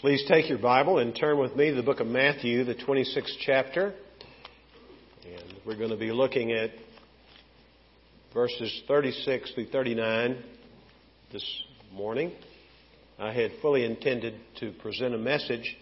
[0.00, 3.34] Please take your Bible and turn with me to the book of Matthew, the 26th
[3.40, 3.94] chapter.
[5.26, 6.70] And we're going to be looking at
[8.32, 10.40] verses 36 through 39
[11.32, 12.30] this morning.
[13.18, 15.76] I had fully intended to present a message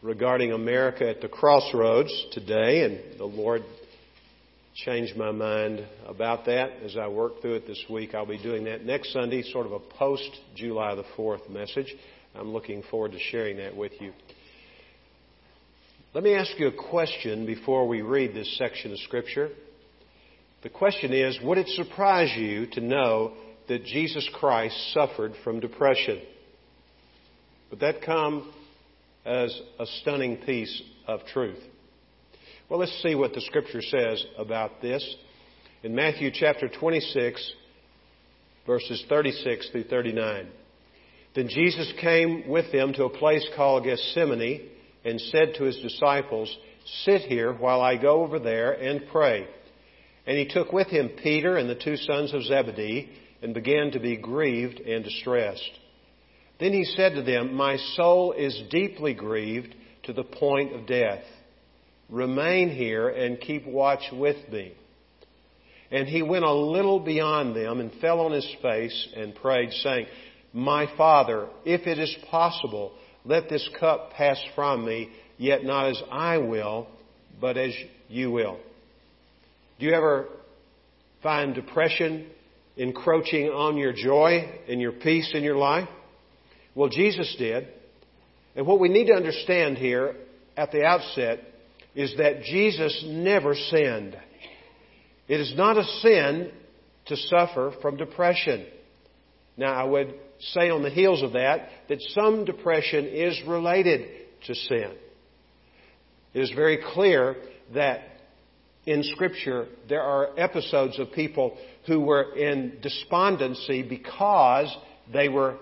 [0.00, 3.62] regarding America at the crossroads today, and the Lord
[4.76, 8.14] changed my mind about that as I work through it this week.
[8.14, 11.92] I'll be doing that next Sunday, sort of a post July the 4th message.
[12.38, 14.12] I'm looking forward to sharing that with you.
[16.14, 19.50] Let me ask you a question before we read this section of Scripture.
[20.62, 23.32] The question is Would it surprise you to know
[23.66, 26.22] that Jesus Christ suffered from depression?
[27.70, 28.52] Would that come
[29.26, 31.62] as a stunning piece of truth?
[32.68, 35.04] Well, let's see what the Scripture says about this.
[35.82, 37.52] In Matthew chapter 26,
[38.64, 40.48] verses 36 through 39.
[41.34, 44.68] Then Jesus came with them to a place called Gethsemane
[45.04, 46.54] and said to his disciples,
[47.04, 49.46] Sit here while I go over there and pray.
[50.26, 53.08] And he took with him Peter and the two sons of Zebedee
[53.42, 55.70] and began to be grieved and distressed.
[56.60, 61.22] Then he said to them, My soul is deeply grieved to the point of death.
[62.08, 64.72] Remain here and keep watch with me.
[65.90, 70.06] And he went a little beyond them and fell on his face and prayed, saying,
[70.52, 72.92] my Father, if it is possible,
[73.24, 76.88] let this cup pass from me, yet not as I will,
[77.40, 77.72] but as
[78.08, 78.58] you will.
[79.78, 80.26] Do you ever
[81.22, 82.26] find depression
[82.76, 85.88] encroaching on your joy and your peace in your life?
[86.74, 87.68] Well, Jesus did.
[88.56, 90.14] And what we need to understand here
[90.56, 91.40] at the outset
[91.94, 94.16] is that Jesus never sinned.
[95.28, 96.50] It is not a sin
[97.06, 98.66] to suffer from depression.
[99.56, 104.08] Now, I would say on the heels of that that some depression is related
[104.46, 104.92] to sin.
[106.34, 107.36] It is very clear
[107.74, 108.00] that
[108.86, 114.74] in Scripture there are episodes of people who were in despondency because
[115.12, 115.56] they were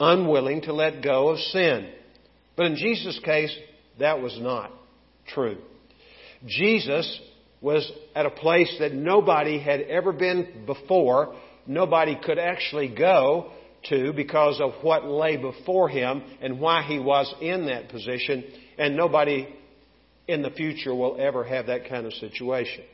[0.00, 1.90] unwilling to let go of sin.
[2.56, 3.54] But in Jesus' case,
[3.98, 4.72] that was not
[5.28, 5.58] true.
[6.46, 7.20] Jesus
[7.60, 11.34] was at a place that nobody had ever been before.
[11.66, 13.52] Nobody could actually go
[13.88, 18.44] to because of what lay before him and why he was in that position,
[18.78, 19.48] and nobody
[20.26, 22.84] in the future will ever have that kind of situation.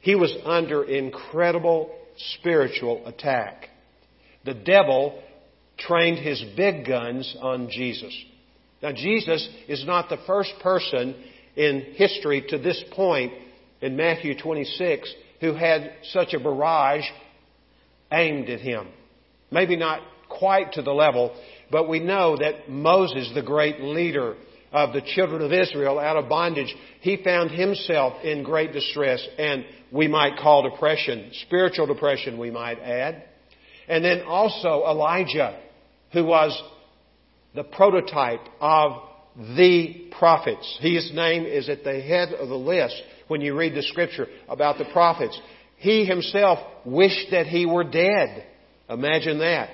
[0.00, 1.94] He was under incredible
[2.38, 3.68] spiritual attack.
[4.44, 5.22] The devil
[5.78, 8.14] trained his big guns on Jesus.
[8.82, 11.16] Now, Jesus is not the first person
[11.56, 13.32] in history to this point
[13.80, 17.04] in Matthew 26 who had such a barrage
[18.12, 18.88] aimed at him.
[19.50, 20.00] Maybe not
[20.38, 21.34] quite to the level,
[21.70, 24.36] but we know that Moses, the great leader
[24.72, 29.64] of the children of Israel out of bondage, he found himself in great distress and
[29.90, 33.24] we might call depression, spiritual depression we might add.
[33.88, 35.58] And then also Elijah,
[36.12, 36.60] who was
[37.54, 38.92] the prototype of
[39.56, 40.78] the prophets.
[40.80, 44.78] His name is at the head of the list when you read the scripture about
[44.78, 45.40] the prophets.
[45.76, 48.44] He himself wished that he were dead.
[48.90, 49.70] Imagine that.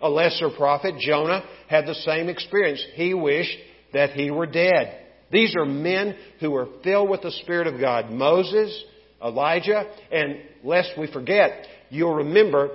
[0.00, 2.84] A lesser prophet, Jonah, had the same experience.
[2.94, 3.56] He wished
[3.92, 5.02] that he were dead.
[5.32, 8.10] These are men who were filled with the Spirit of God.
[8.10, 8.84] Moses,
[9.24, 12.70] Elijah, and lest we forget, you'll remember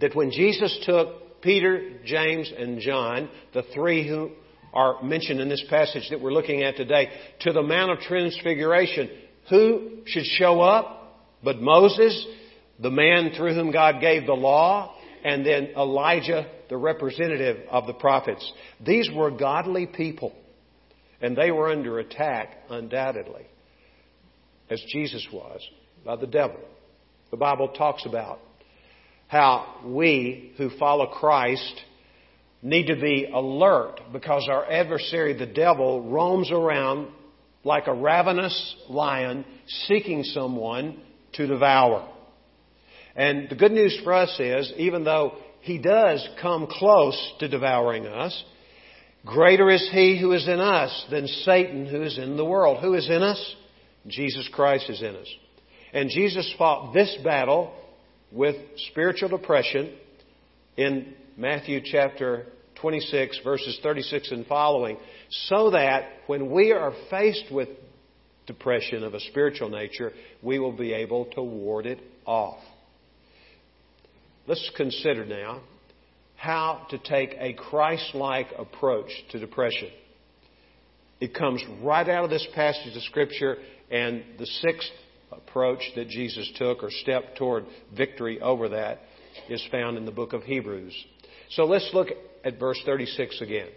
[0.00, 4.30] that when Jesus took Peter, James, and John, the three who
[4.72, 7.08] are mentioned in this passage that we're looking at today,
[7.40, 9.10] to the Mount of Transfiguration,
[9.48, 10.98] who should show up
[11.42, 12.26] but Moses,
[12.78, 14.94] the man through whom God gave the law,
[15.24, 18.52] and then Elijah, the representative of the prophets.
[18.84, 20.32] These were godly people,
[21.20, 23.46] and they were under attack, undoubtedly,
[24.70, 25.60] as Jesus was,
[26.04, 26.60] by the devil.
[27.30, 28.40] The Bible talks about
[29.28, 31.80] how we who follow Christ
[32.62, 37.08] need to be alert because our adversary, the devil, roams around
[37.64, 39.44] like a ravenous lion
[39.86, 41.00] seeking someone
[41.34, 42.08] to devour.
[43.16, 48.06] And the good news for us is, even though he does come close to devouring
[48.06, 48.44] us,
[49.26, 52.78] greater is he who is in us than Satan who is in the world.
[52.82, 53.56] Who is in us?
[54.06, 55.28] Jesus Christ is in us.
[55.92, 57.74] And Jesus fought this battle
[58.32, 58.56] with
[58.90, 59.92] spiritual depression
[60.76, 62.46] in Matthew chapter
[62.80, 64.96] 26, verses 36 and following,
[65.48, 67.68] so that when we are faced with
[68.46, 70.12] depression of a spiritual nature,
[70.42, 72.58] we will be able to ward it off.
[74.50, 75.60] Let's consider now
[76.34, 79.90] how to take a Christ like approach to depression.
[81.20, 83.58] It comes right out of this passage of Scripture,
[83.92, 84.90] and the sixth
[85.30, 87.64] approach that Jesus took, or step toward
[87.96, 88.98] victory over that,
[89.48, 90.96] is found in the book of Hebrews.
[91.50, 92.08] So let's look
[92.44, 93.68] at verse 36 again.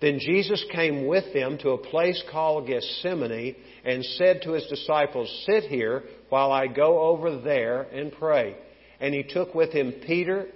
[0.00, 5.44] Then Jesus came with them to a place called Gethsemane and said to his disciples,
[5.46, 8.56] Sit here while I go over there and pray.
[9.00, 10.46] And he took with him Peter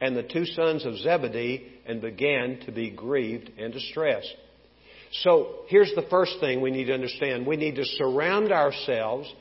[0.00, 4.34] and the two sons of Zebedee and began to be grieved and distressed.
[5.22, 7.46] So here's the first thing we need to understand.
[7.46, 9.32] We need to surround ourselves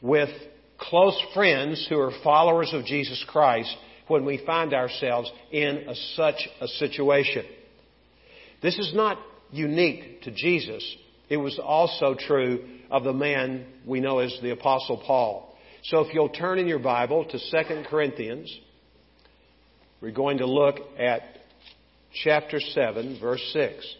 [0.00, 0.30] with
[0.78, 3.76] close friends who are followers of Jesus Christ
[4.08, 7.44] when we find ourselves in a, such a situation.
[8.62, 9.18] This is not
[9.50, 10.84] unique to Jesus.
[11.28, 15.51] It was also true of the man we know as the Apostle Paul.
[15.84, 18.56] So if you'll turn in your Bible to 2 Corinthians,
[20.00, 21.22] we're going to look at
[22.22, 23.94] chapter 7, verse 6.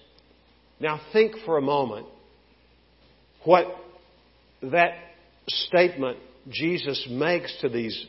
[0.78, 2.06] Now think for a moment
[3.44, 3.66] what
[4.62, 4.94] that
[5.48, 6.18] statement
[6.50, 8.06] Jesus makes to these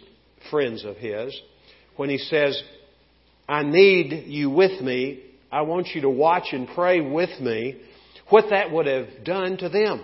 [0.51, 1.35] friends of his
[1.95, 2.61] when he says,
[3.49, 5.23] I need you with me.
[5.51, 7.81] I want you to watch and pray with me.
[8.29, 10.03] What that would have done to them.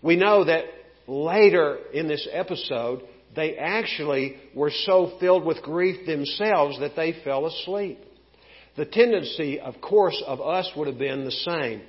[0.00, 0.64] We know that
[1.08, 3.02] later in this episode,
[3.34, 7.98] they actually were so filled with grief themselves that they fell asleep.
[8.76, 11.82] The tendency, of course, of us would have been the same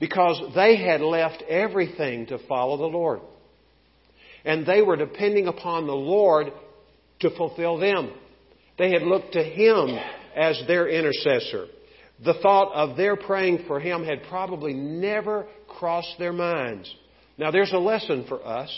[0.00, 3.20] because they had left everything to follow the Lord.
[4.44, 6.52] And they were depending upon the Lord
[7.20, 8.12] to fulfill them.
[8.78, 9.96] They had looked to Him
[10.34, 11.66] as their intercessor.
[12.24, 16.92] The thought of their praying for Him had probably never crossed their minds.
[17.42, 18.70] Now, there's a lesson for us.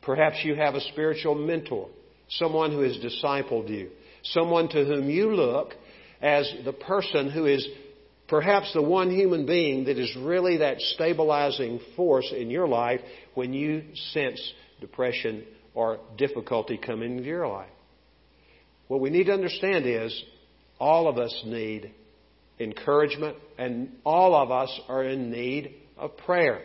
[0.00, 1.90] Perhaps you have a spiritual mentor,
[2.30, 3.90] someone who has discipled you,
[4.22, 5.74] someone to whom you look
[6.22, 7.68] as the person who is
[8.26, 13.00] perhaps the one human being that is really that stabilizing force in your life
[13.34, 14.40] when you sense
[14.80, 15.44] depression
[15.74, 17.68] or difficulty coming into your life.
[18.88, 20.24] What we need to understand is
[20.78, 21.92] all of us need
[22.58, 26.62] encouragement and all of us are in need of prayer.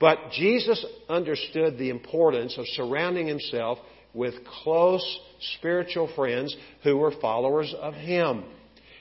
[0.00, 3.78] But Jesus understood the importance of surrounding himself
[4.14, 5.20] with close
[5.56, 8.44] spiritual friends who were followers of him.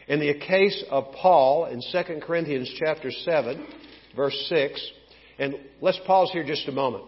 [0.07, 3.67] In the case of Paul in 2 Corinthians chapter 7,
[4.15, 4.91] verse 6,
[5.39, 7.03] and let's pause here just a moment.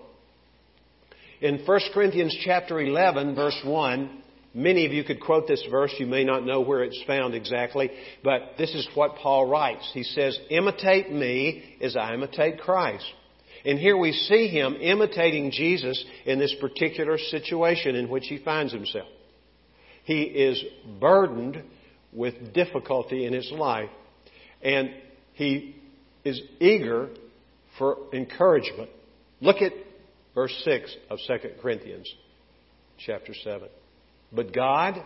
[1.42, 4.21] In 1 Corinthians chapter 11, verse 1,
[4.53, 5.94] many of you could quote this verse.
[5.97, 7.89] You may not know where it's found exactly,
[8.24, 9.89] but this is what Paul writes.
[9.94, 13.06] He says, Imitate me as I imitate Christ.
[13.65, 18.71] And here we see him imitating Jesus in this particular situation in which he finds
[18.71, 19.07] himself.
[20.03, 20.63] He is
[21.00, 21.63] burdened
[22.11, 23.89] with difficulty in his life,
[24.63, 24.91] and
[25.33, 25.75] he
[26.23, 27.09] is eager
[27.77, 28.89] for encouragement.
[29.41, 29.73] Look at
[30.33, 32.11] verse 6 of 2 Corinthians
[32.97, 33.67] chapter 7.
[34.31, 35.03] But God,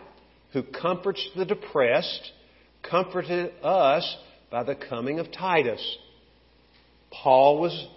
[0.52, 2.32] who comforts the depressed,
[2.82, 4.16] comforted us
[4.50, 5.98] by the coming of Titus.
[7.10, 7.88] Paul was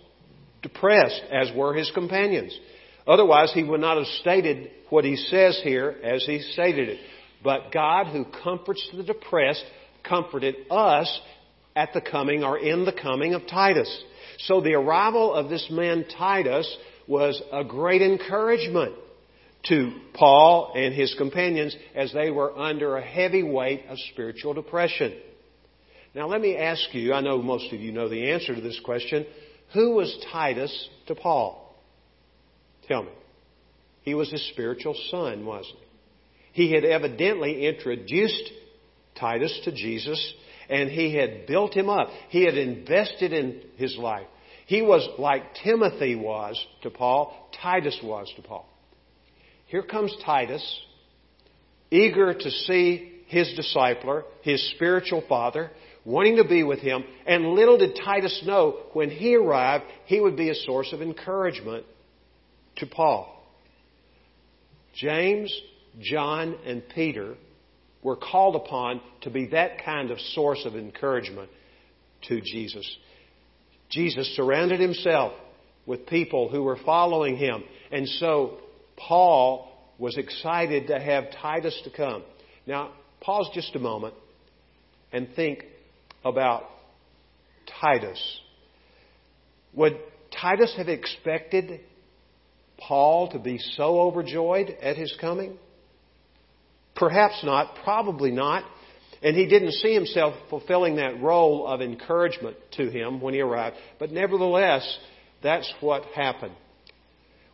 [0.61, 2.57] depressed, as were his companions.
[3.05, 6.99] Otherwise, he would not have stated what he says here as he stated it.
[7.43, 9.63] But God, who comforts the depressed,
[10.03, 11.21] comforted us
[11.75, 14.03] at the coming or in the coming of Titus.
[14.39, 18.95] So the arrival of this man Titus was a great encouragement
[19.65, 25.13] to Paul and his companions as they were under a heavy weight of spiritual depression.
[26.13, 28.79] Now let me ask you, I know most of you know the answer to this
[28.83, 29.25] question,
[29.73, 31.75] who was Titus to Paul?
[32.87, 33.11] Tell me.
[34.03, 35.77] He was his spiritual son, wasn't
[36.53, 36.67] he?
[36.67, 38.51] He had evidently introduced
[39.19, 40.33] Titus to Jesus
[40.69, 42.09] and he had built him up.
[42.29, 44.27] He had invested in his life.
[44.65, 48.67] He was like Timothy was to Paul, Titus was to Paul.
[49.67, 50.81] Here comes Titus,
[51.89, 55.71] eager to see his discipler, his spiritual father,
[56.07, 60.37] wanting to be with him, and little did Titus know when he arrived, he would
[60.37, 61.85] be a source of encouragement
[62.77, 63.43] to Paul.
[64.95, 65.53] James,
[65.99, 67.35] John, and Peter
[68.01, 71.49] were called upon to be that kind of source of encouragement
[72.29, 72.89] to Jesus.
[73.89, 75.33] Jesus surrounded himself
[75.85, 77.65] with people who were following him.
[77.91, 78.59] And so
[78.95, 82.23] Paul was excited to have Titus to come.
[82.65, 84.13] Now, pause just a moment
[85.11, 85.65] and think
[86.27, 86.63] about
[87.81, 88.39] Titus.
[89.73, 89.97] Would
[90.39, 91.81] Titus have expected
[92.77, 95.57] Paul to be so overjoyed at his coming?
[96.95, 98.63] Perhaps not, probably not.
[99.21, 103.75] And he didn't see himself fulfilling that role of encouragement to him when he arrived.
[103.99, 104.97] But nevertheless,
[105.41, 106.53] that's what happened.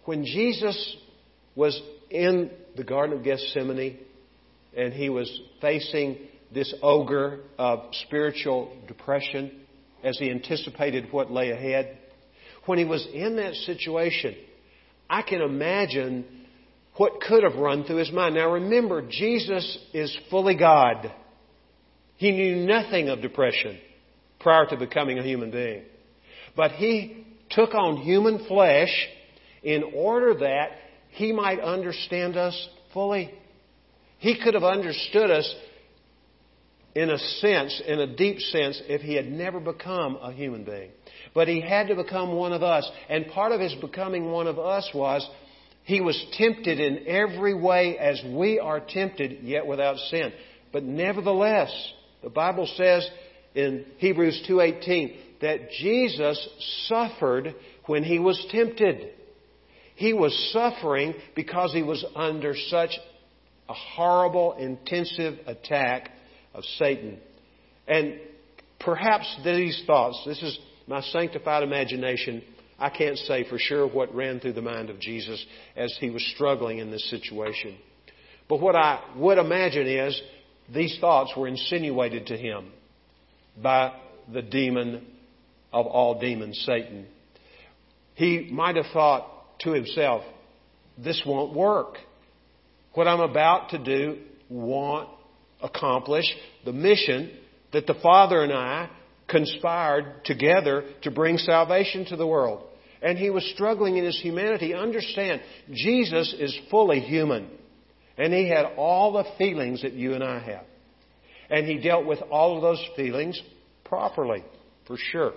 [0.05, 0.97] When Jesus
[1.55, 3.97] was in the Garden of Gethsemane
[4.75, 6.17] and he was facing
[6.53, 9.61] this ogre of spiritual depression
[10.03, 11.97] as he anticipated what lay ahead,
[12.65, 14.35] when he was in that situation,
[15.09, 16.25] I can imagine
[16.95, 18.35] what could have run through his mind.
[18.35, 21.11] Now remember, Jesus is fully God.
[22.17, 23.79] He knew nothing of depression
[24.39, 25.83] prior to becoming a human being.
[26.55, 28.91] But he took on human flesh
[29.63, 30.71] in order that
[31.09, 33.33] he might understand us fully.
[34.19, 35.55] He could have understood us
[36.95, 40.91] in a sense, in a deep sense, if he had never become a human being.
[41.33, 42.89] But he had to become one of us.
[43.09, 45.27] And part of his becoming one of us was
[45.83, 50.31] he was tempted in every way as we are tempted, yet without sin.
[50.71, 51.71] But nevertheless,
[52.21, 53.07] the Bible says
[53.55, 56.47] in Hebrews 2:18 that Jesus
[56.87, 59.09] suffered when he was tempted.
[59.95, 62.97] He was suffering because he was under such
[63.67, 66.11] a horrible, intensive attack
[66.53, 67.19] of Satan.
[67.87, 68.19] And
[68.79, 70.57] perhaps these thoughts, this is
[70.87, 72.43] my sanctified imagination,
[72.79, 75.43] I can't say for sure what ran through the mind of Jesus
[75.75, 77.77] as he was struggling in this situation.
[78.49, 80.21] But what I would imagine is
[80.73, 82.71] these thoughts were insinuated to him
[83.61, 83.93] by
[84.31, 85.05] the demon
[85.71, 87.07] of all demons, Satan.
[88.15, 90.23] He might have thought to himself,
[90.97, 91.97] this won't work.
[92.93, 94.19] What I'm about to do
[94.49, 95.09] won't
[95.63, 96.25] accomplish
[96.65, 97.31] the mission
[97.71, 98.89] that the Father and I
[99.27, 102.63] conspired together to bring salvation to the world.
[103.01, 104.73] And he was struggling in his humanity.
[104.73, 105.41] Understand,
[105.71, 107.49] Jesus is fully human.
[108.17, 110.65] And he had all the feelings that you and I have.
[111.49, 113.41] And he dealt with all of those feelings
[113.83, 114.43] properly,
[114.87, 115.33] for sure.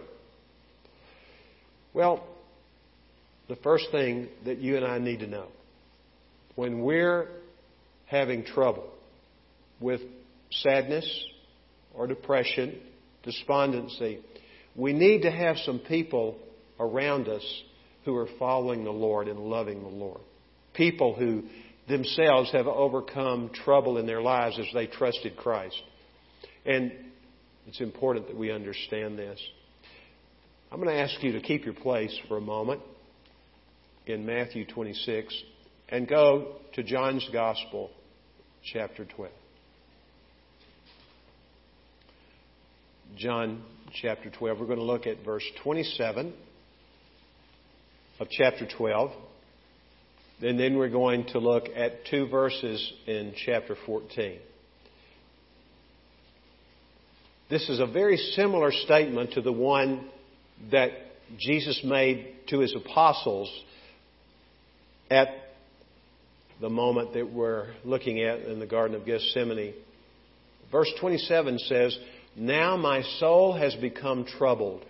[1.95, 2.27] Well,
[3.49, 5.47] the first thing that you and I need to know
[6.55, 7.29] when we're
[8.07, 8.89] having trouble
[9.81, 10.01] with
[10.51, 11.25] sadness
[11.95, 12.81] or depression,
[13.23, 14.21] despondency,
[14.75, 16.37] we need to have some people
[16.79, 17.63] around us
[18.05, 20.21] who are following the Lord and loving the Lord.
[20.75, 21.43] People who
[21.89, 25.81] themselves have overcome trouble in their lives as they trusted Christ.
[26.65, 26.93] And
[27.67, 29.41] it's important that we understand this.
[30.71, 32.83] I'm going to ask you to keep your place for a moment
[34.07, 35.35] in Matthew 26
[35.89, 37.91] and go to John's Gospel,
[38.73, 39.33] chapter 12.
[43.15, 43.63] John
[44.03, 44.59] chapter 12.
[44.59, 46.35] We're going to look at verse 27
[48.21, 49.13] of chapter 12.
[50.43, 54.39] And then we're going to look at two verses in chapter 14.
[57.49, 60.09] This is a very similar statement to the one
[60.71, 60.91] that
[61.39, 63.51] Jesus made to his apostles
[65.11, 65.29] at
[66.61, 69.75] the moment that we're looking at in the Garden of Gethsemane.
[70.73, 71.97] Verse 27 says,
[72.37, 74.85] Now my soul has become troubled.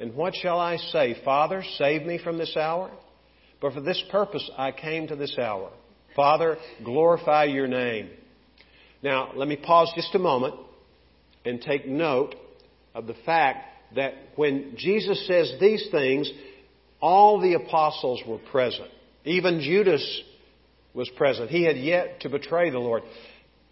[0.00, 1.16] And what shall I say?
[1.24, 2.90] Father, save me from this hour?
[3.60, 5.70] But for this purpose I came to this hour.
[6.16, 8.10] Father, glorify your name.
[9.02, 10.54] Now, let me pause just a moment
[11.44, 12.34] and take note
[12.94, 16.30] of the fact that when Jesus says these things,
[17.00, 18.90] all the apostles were present.
[19.24, 20.22] Even Judas
[20.94, 21.50] was present.
[21.50, 23.02] He had yet to betray the Lord.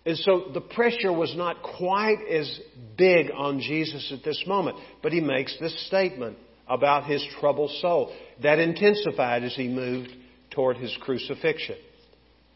[0.09, 2.61] And so the pressure was not quite as
[2.97, 4.79] big on Jesus at this moment.
[5.03, 8.17] But he makes this statement about his troubled soul.
[8.43, 10.09] That intensified as he moved
[10.51, 11.77] toward his crucifixion.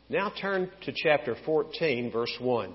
[0.09, 2.75] Now turn to chapter 14, verse 1.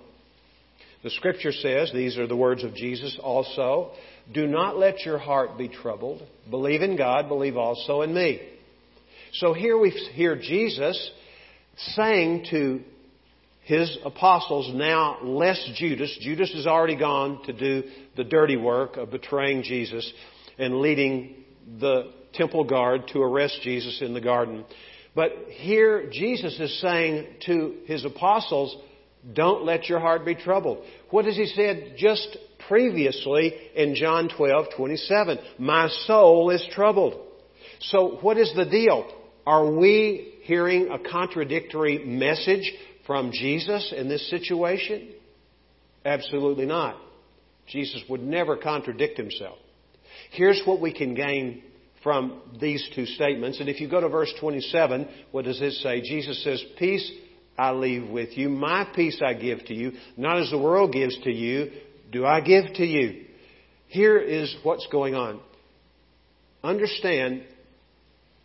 [1.02, 3.94] The scripture says, these are the words of Jesus also,
[4.32, 6.22] do not let your heart be troubled.
[6.52, 8.42] Believe in God, believe also in me.
[9.34, 11.12] So here we hear Jesus
[11.96, 12.82] saying to
[13.68, 16.18] his apostles, now less Judas.
[16.22, 17.84] Judas has already gone to do
[18.16, 20.10] the dirty work of betraying Jesus
[20.58, 21.44] and leading
[21.82, 24.64] the temple guard to arrest Jesus in the garden.
[25.14, 28.74] But here Jesus is saying to his apostles,
[29.34, 30.86] don't let your heart be troubled.
[31.10, 32.38] What has he said just
[32.70, 35.40] previously in John 12, 27?
[35.60, 37.22] My soul is troubled.
[37.82, 39.12] So what is the deal?
[39.46, 42.72] Are we hearing a contradictory message
[43.08, 45.14] from Jesus in this situation?
[46.06, 46.98] Absolutely not.
[47.68, 49.58] Jesus would never contradict himself.
[50.32, 51.64] Here's what we can gain
[52.04, 53.60] from these two statements.
[53.60, 56.02] And if you go to verse 27, what does it say?
[56.02, 57.10] Jesus says, Peace
[57.58, 58.50] I leave with you.
[58.50, 59.94] My peace I give to you.
[60.16, 61.72] Not as the world gives to you,
[62.12, 63.26] do I give to you.
[63.88, 65.40] Here is what's going on.
[66.64, 67.44] Understand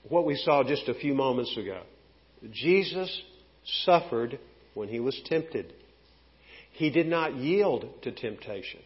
[0.09, 1.83] what we saw just a few moments ago.
[2.53, 3.23] Jesus
[3.85, 4.39] suffered
[4.75, 5.73] when he was tempted.
[6.73, 8.81] He did not yield to temptation.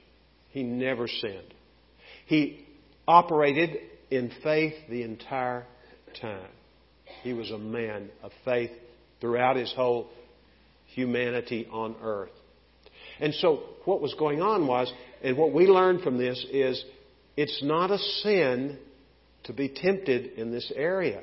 [0.50, 1.54] He never sinned.
[2.26, 2.66] He
[3.06, 3.78] operated
[4.10, 5.66] in faith the entire
[6.20, 6.50] time.
[7.22, 8.70] He was a man of faith
[9.20, 10.08] throughout his whole
[10.86, 12.30] humanity on earth.
[13.20, 16.84] And so what was going on was, and what we learned from this is,
[17.36, 18.78] it's not a sin
[19.44, 21.22] to be tempted in this area.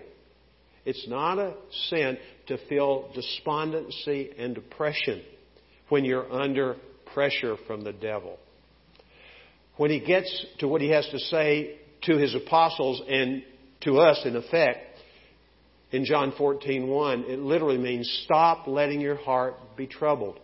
[0.85, 1.53] It's not a
[1.89, 2.17] sin
[2.47, 5.21] to feel despondency and depression
[5.89, 6.75] when you're under
[7.13, 8.37] pressure from the devil.
[9.77, 13.43] When he gets to what he has to say to his apostles and
[13.81, 14.93] to us in effect,
[15.91, 20.39] in John 14:1, it literally means stop letting your heart be troubled.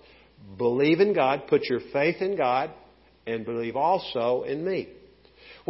[0.58, 2.70] Believe in God, put your faith in God,
[3.26, 4.88] and believe also in me.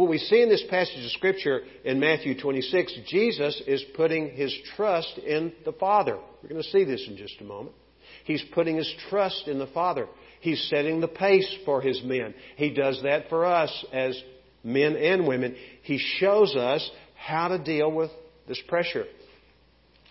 [0.00, 4.50] What we see in this passage of Scripture in Matthew 26, Jesus is putting his
[4.74, 6.16] trust in the Father.
[6.42, 7.76] We're going to see this in just a moment.
[8.24, 10.08] He's putting his trust in the Father.
[10.40, 12.32] He's setting the pace for his men.
[12.56, 14.18] He does that for us as
[14.64, 15.54] men and women.
[15.82, 18.10] He shows us how to deal with
[18.48, 19.04] this pressure.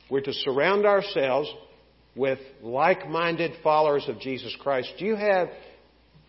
[0.08, 1.52] We're to surround ourselves
[2.16, 4.94] with like minded followers of Jesus Christ.
[5.00, 5.48] Do you have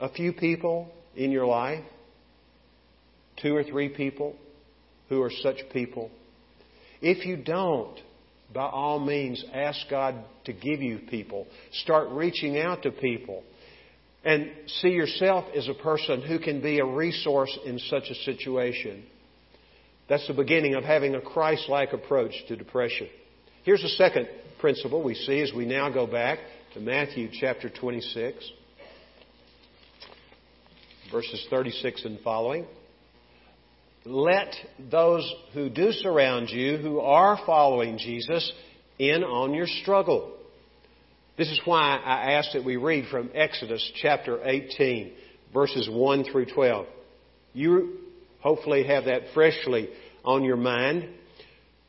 [0.01, 1.85] a few people in your life?
[3.41, 4.37] Two or three people
[5.09, 6.11] who are such people?
[7.01, 7.99] If you don't,
[8.53, 11.47] by all means, ask God to give you people.
[11.73, 13.43] Start reaching out to people.
[14.25, 19.05] And see yourself as a person who can be a resource in such a situation.
[20.09, 23.09] That's the beginning of having a Christ like approach to depression.
[23.63, 24.29] Here's a second
[24.61, 26.39] principle we see as we now go back
[26.75, 28.51] to Matthew chapter 26,
[31.11, 32.67] verses 36 and following.
[34.07, 34.55] Let
[34.91, 38.51] those who do surround you, who are following Jesus,
[38.99, 40.37] in on your struggle.
[41.37, 45.13] This is why I ask that we read from Exodus chapter 18,
[45.53, 46.87] verses 1 through 12.
[47.53, 47.99] You
[48.41, 49.91] hopefully have that freshly
[50.25, 51.09] on your mind.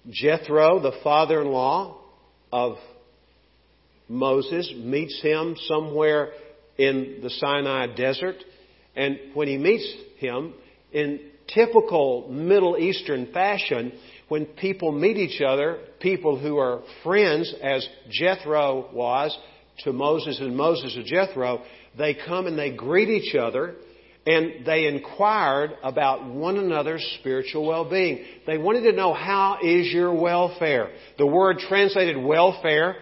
[0.09, 1.97] Jethro, the father in law
[2.51, 2.75] of
[4.09, 6.31] Moses, meets him somewhere
[6.77, 8.35] in the Sinai desert.
[8.97, 10.53] And when he meets him,
[10.91, 13.93] in typical Middle Eastern fashion,
[14.27, 19.37] when people meet each other, people who are friends, as Jethro was
[19.79, 21.63] to Moses and Moses to Jethro,
[21.97, 23.75] they come and they greet each other
[24.25, 28.23] and they inquired about one another's spiritual well-being.
[28.45, 30.91] They wanted to know how is your welfare.
[31.17, 32.97] The word translated welfare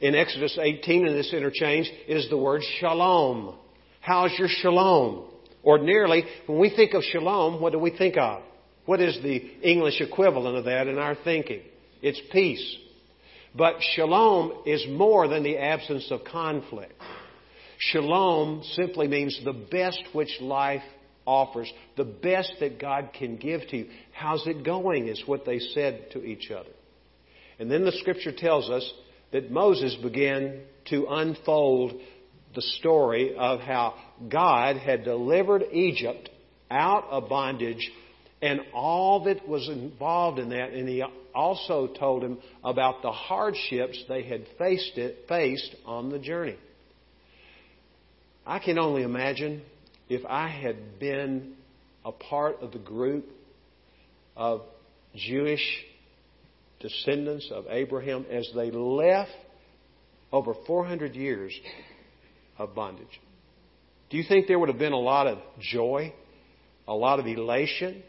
[0.00, 3.54] in Exodus 18 in this interchange is the word shalom.
[4.00, 5.31] How's your shalom?
[5.64, 8.42] Ordinarily, when we think of shalom, what do we think of?
[8.84, 11.62] What is the English equivalent of that in our thinking?
[12.00, 12.76] It's peace.
[13.54, 16.94] But shalom is more than the absence of conflict.
[17.78, 20.82] Shalom simply means the best which life
[21.26, 23.86] offers, the best that God can give to you.
[24.12, 26.70] How's it going is what they said to each other.
[27.58, 28.90] And then the scripture tells us
[29.32, 31.92] that Moses began to unfold
[32.54, 33.94] the story of how
[34.28, 36.28] God had delivered Egypt
[36.70, 37.90] out of bondage
[38.40, 40.72] and all that was involved in that.
[40.72, 46.18] And he also told him about the hardships they had faced, it, faced on the
[46.18, 46.56] journey.
[48.44, 49.62] I can only imagine
[50.08, 51.54] if I had been
[52.04, 53.26] a part of the group
[54.36, 54.62] of
[55.14, 55.62] Jewish
[56.80, 59.30] descendants of Abraham as they left
[60.32, 61.52] over 400 years
[62.62, 63.20] of bondage.
[64.10, 66.12] Do you think there would have been a lot of joy,
[66.86, 68.02] a lot of elation?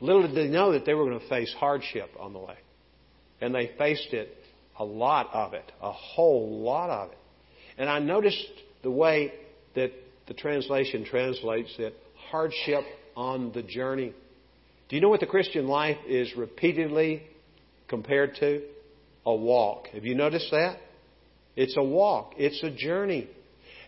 [0.00, 2.56] Little did they know that they were going to face hardship on the way.
[3.40, 4.36] And they faced it,
[4.78, 7.18] a lot of it, a whole lot of it.
[7.78, 8.46] And I noticed
[8.82, 9.32] the way
[9.74, 9.92] that
[10.26, 11.94] the translation translates it
[12.30, 12.84] hardship
[13.16, 14.12] on the journey.
[14.88, 17.22] Do you know what the Christian life is repeatedly
[17.88, 18.62] compared to?
[19.26, 19.88] A walk.
[19.92, 20.78] Have you noticed that?
[21.60, 22.32] It's a walk.
[22.38, 23.28] It's a journey.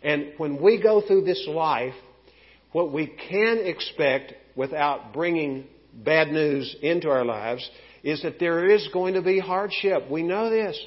[0.02, 1.94] And when we go through this life,
[2.72, 7.66] what we can expect without bringing bad news into our lives
[8.02, 10.11] is that there is going to be hardship.
[10.11, 10.78] We know this.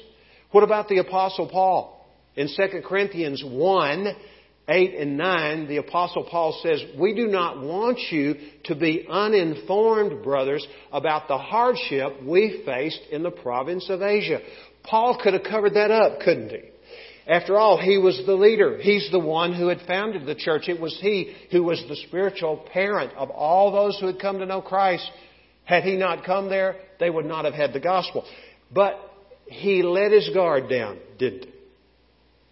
[0.52, 2.06] What about the Apostle Paul?
[2.36, 4.06] In 2 Corinthians 1,
[4.68, 10.22] 8 and 9, the Apostle Paul says, We do not want you to be uninformed,
[10.22, 14.38] brothers, about the hardship we faced in the province of Asia.
[14.84, 16.75] Paul could have covered that up, couldn't he?
[17.26, 18.78] After all, he was the leader.
[18.78, 20.68] He's the one who had founded the church.
[20.68, 24.46] It was he who was the spiritual parent of all those who had come to
[24.46, 25.10] know Christ.
[25.64, 28.24] Had he not come there, they would not have had the gospel.
[28.72, 28.94] But
[29.46, 31.52] he let his guard down, didn't he?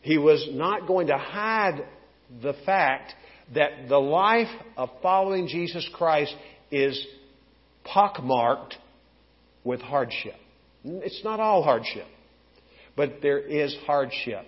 [0.03, 1.87] He was not going to hide
[2.43, 3.15] the fact
[3.55, 6.35] that the life of following Jesus Christ
[6.71, 7.07] is
[7.85, 8.75] pockmarked
[9.63, 10.35] with hardship.
[10.85, 12.07] It's not all hardship,
[12.97, 14.45] but there is hardship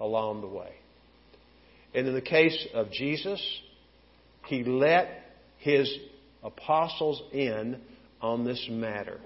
[0.00, 0.72] along the way.
[1.94, 3.40] And in the case of Jesus,
[4.46, 5.08] he let
[5.58, 5.92] his
[6.42, 7.80] apostles in
[8.20, 9.18] on this matter.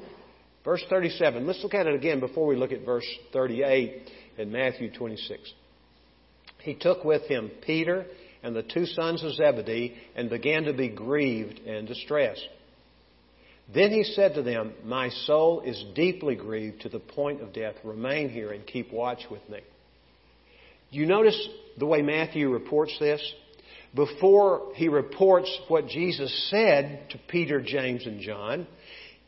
[0.64, 1.46] Verse 37.
[1.46, 4.08] Let's look at it again before we look at verse 38
[4.38, 5.52] in Matthew 26.
[6.60, 8.06] He took with him Peter
[8.42, 12.46] and the two sons of Zebedee and began to be grieved and distressed.
[13.72, 17.74] Then he said to them, My soul is deeply grieved to the point of death.
[17.84, 19.60] Remain here and keep watch with me.
[20.92, 23.20] You notice the way Matthew reports this?
[23.94, 28.66] Before he reports what Jesus said to Peter, James, and John,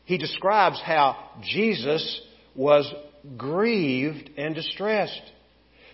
[0.05, 2.21] he describes how Jesus
[2.55, 2.91] was
[3.35, 5.21] grieved and distressed.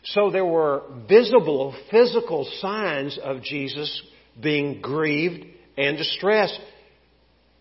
[0.03, 4.01] So there were visible physical signs of Jesus
[4.41, 5.45] being grieved
[5.77, 6.59] and distressed.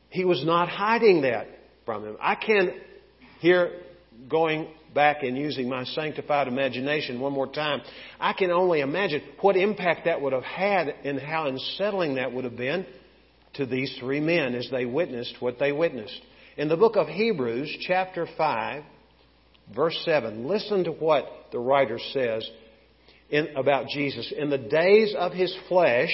[0.09, 1.47] He was not hiding that
[1.87, 2.17] from him.
[2.21, 2.73] I can
[3.39, 3.71] hear
[4.29, 7.81] going back and using my sanctified imagination one more time,
[8.19, 12.45] I can only imagine what impact that would have had and how unsettling that would
[12.45, 12.87] have been
[13.55, 16.21] to these three men as they witnessed what they witnessed.
[16.57, 18.83] In the book of Hebrews, chapter 5,
[19.75, 22.49] verse 7, listen to what the writer says
[23.31, 24.33] in, about Jesus.
[24.37, 26.11] In the days of his flesh,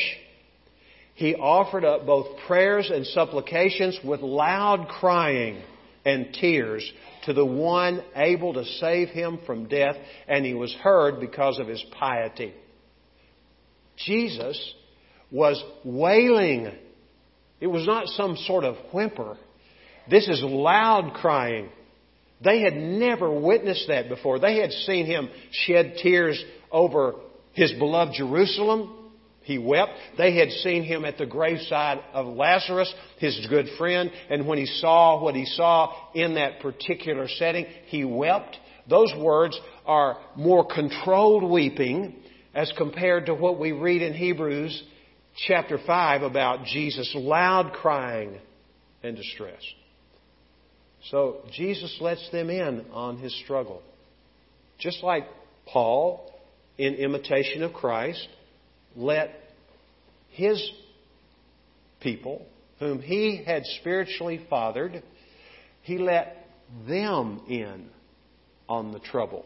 [1.15, 5.63] he offered up both prayers and supplications with loud crying
[6.07, 6.91] and tears
[7.25, 9.97] to the one able to save him from death,
[10.29, 12.55] and he was heard because of his piety.
[13.99, 14.75] Jesus
[15.33, 16.71] was wailing.
[17.61, 19.37] It was not some sort of whimper.
[20.09, 21.71] This is loud crying.
[22.45, 24.39] They had never witnessed that before.
[24.39, 27.15] They had seen him shed tears over
[27.53, 28.96] his beloved Jerusalem.
[29.47, 29.93] He wept.
[30.19, 34.67] They had seen him at the graveside of Lazarus, his good friend, and when he
[34.67, 38.57] saw what he saw in that particular setting, he wept.
[38.91, 39.57] Those words
[39.87, 42.17] are more controlled weeping
[42.57, 44.83] as compared to what we read in Hebrews
[45.47, 48.41] chapter 5 about Jesus' loud crying
[49.05, 49.63] and distress.
[51.11, 53.81] So Jesus lets them in on his struggle.
[54.81, 55.23] Just like
[55.67, 56.33] Paul,
[56.79, 58.27] in imitation of Christ,
[58.97, 59.31] let
[60.31, 60.71] his
[62.01, 62.45] people,
[62.79, 65.03] whom he had spiritually fathered,
[65.83, 66.47] he let
[66.89, 67.89] them in
[68.69, 69.45] on the trouble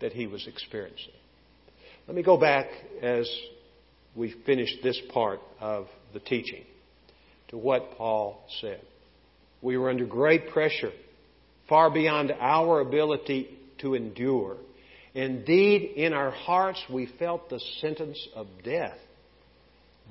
[0.00, 1.12] that he was experiencing.
[2.06, 2.66] Let me go back
[3.02, 3.28] as
[4.16, 6.64] we finish this part of the teaching
[7.48, 8.80] to what Paul said.
[9.60, 10.92] We were under great pressure,
[11.68, 13.48] far beyond our ability
[13.78, 14.56] to endure.
[15.14, 18.98] Indeed, in our hearts, we felt the sentence of death.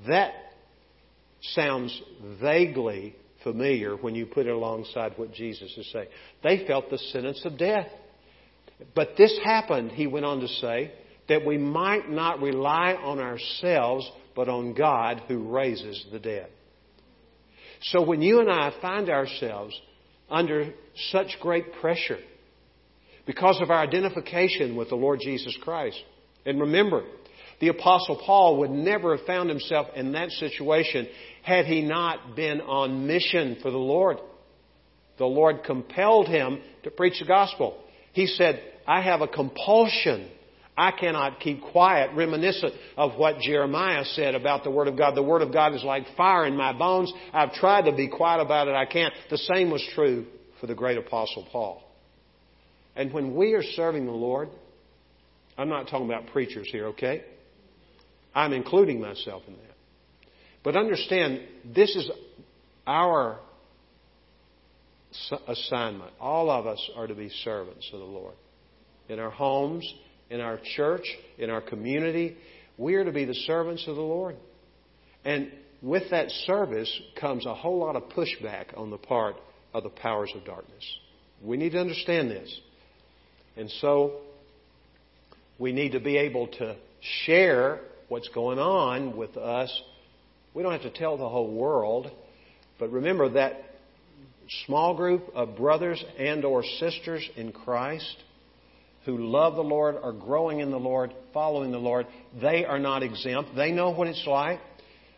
[0.07, 0.33] That
[1.41, 2.01] sounds
[2.41, 6.07] vaguely familiar when you put it alongside what Jesus is saying.
[6.43, 7.87] They felt the sentence of death.
[8.95, 10.91] But this happened, he went on to say,
[11.29, 16.47] that we might not rely on ourselves, but on God who raises the dead.
[17.81, 19.79] So when you and I find ourselves
[20.29, 20.73] under
[21.11, 22.19] such great pressure
[23.27, 26.01] because of our identification with the Lord Jesus Christ,
[26.45, 27.03] and remember,
[27.59, 31.07] the Apostle Paul would never have found himself in that situation
[31.43, 34.17] had he not been on mission for the Lord.
[35.17, 37.77] The Lord compelled him to preach the gospel.
[38.13, 40.29] He said, I have a compulsion
[40.77, 45.15] I cannot keep quiet, reminiscent of what Jeremiah said about the Word of God.
[45.15, 47.11] The Word of God is like fire in my bones.
[47.33, 48.75] I've tried to be quiet about it.
[48.75, 49.11] I can't.
[49.31, 50.27] The same was true
[50.61, 51.86] for the great Apostle Paul.
[52.97, 54.49] And when we are serving the Lord,
[55.57, 57.23] I'm not talking about preachers here, okay?
[58.33, 59.61] I'm including myself in that.
[60.63, 61.41] But understand,
[61.73, 62.09] this is
[62.85, 63.39] our
[65.47, 66.11] assignment.
[66.19, 68.33] All of us are to be servants of the Lord.
[69.09, 69.89] In our homes,
[70.29, 71.05] in our church,
[71.37, 72.35] in our community.
[72.77, 74.35] We are to be the servants of the Lord.
[75.23, 79.35] And with that service comes a whole lot of pushback on the part
[79.73, 80.83] of the powers of darkness.
[81.43, 82.59] We need to understand this.
[83.57, 84.19] And so
[85.57, 86.75] we need to be able to
[87.25, 89.81] share what's going on with us.
[90.53, 92.11] We don't have to tell the whole world,
[92.79, 93.63] but remember that
[94.65, 98.15] small group of brothers and or sisters in Christ
[99.07, 102.07] who love the Lord, are growing in the Lord, following the Lord,
[102.41, 103.55] they are not exempt.
[103.55, 104.59] They know what it's like.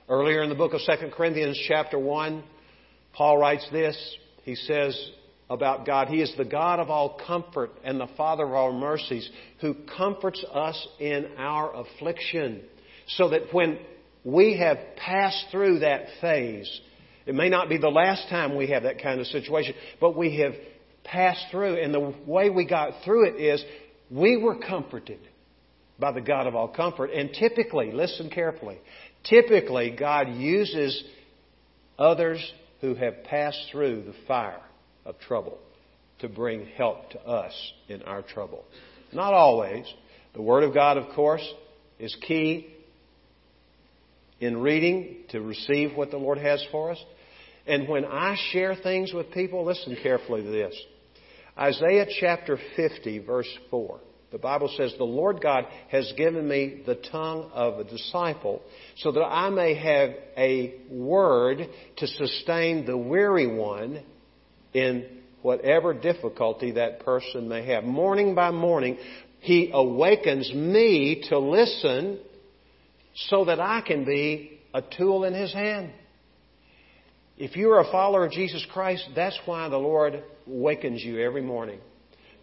[0.07, 2.43] Earlier in the book of 2 Corinthians, chapter 1,
[3.13, 3.97] Paul writes this.
[4.43, 5.09] He says
[5.49, 9.27] about God, He is the God of all comfort and the Father of all mercies,
[9.61, 12.61] who comforts us in our affliction,
[13.07, 13.79] so that when
[14.23, 16.69] we have passed through that phase,
[17.25, 20.39] it may not be the last time we have that kind of situation, but we
[20.39, 20.53] have
[21.03, 21.81] passed through.
[21.81, 23.63] And the way we got through it is
[24.11, 25.19] we were comforted
[25.97, 27.11] by the God of all comfort.
[27.11, 28.79] And typically, listen carefully,
[29.23, 31.03] typically God uses
[31.97, 32.39] others
[32.81, 34.61] who have passed through the fire
[35.09, 35.57] of trouble
[36.19, 37.53] to bring help to us
[37.87, 38.63] in our trouble.
[39.11, 39.85] Not always.
[40.33, 41.45] The Word of God, of course,
[41.97, 42.67] is key
[44.39, 47.03] in reading to receive what the Lord has for us.
[47.65, 50.79] And when I share things with people, listen carefully to this.
[51.57, 53.99] Isaiah chapter 50, verse 4.
[54.31, 58.61] The Bible says, The Lord God has given me the tongue of a disciple
[58.97, 61.67] so that I may have a word
[61.97, 64.03] to sustain the weary one
[64.73, 65.05] in
[65.41, 67.83] whatever difficulty that person may have.
[67.83, 68.97] Morning by morning,
[69.39, 72.19] He awakens me to listen
[73.29, 75.91] so that I can be a tool in His hand.
[77.37, 81.79] If you're a follower of Jesus Christ, that's why the Lord wakens you every morning.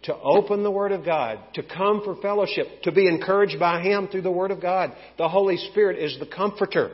[0.03, 4.07] To open the Word of God, to come for fellowship, to be encouraged by Him
[4.07, 4.93] through the Word of God.
[5.17, 6.91] The Holy Spirit is the comforter.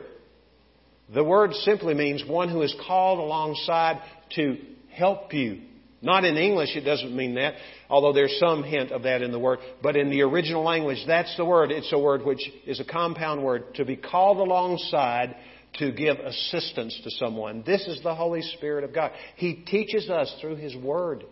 [1.12, 4.00] The word simply means one who is called alongside
[4.36, 4.56] to
[4.94, 5.60] help you.
[6.02, 7.54] Not in English, it doesn't mean that,
[7.88, 9.60] although there's some hint of that in the word.
[9.82, 11.70] But in the original language, that's the word.
[11.70, 13.74] It's a word which is a compound word.
[13.76, 15.34] To be called alongside
[15.78, 17.62] to give assistance to someone.
[17.66, 19.12] This is the Holy Spirit of God.
[19.36, 21.24] He teaches us through His Word.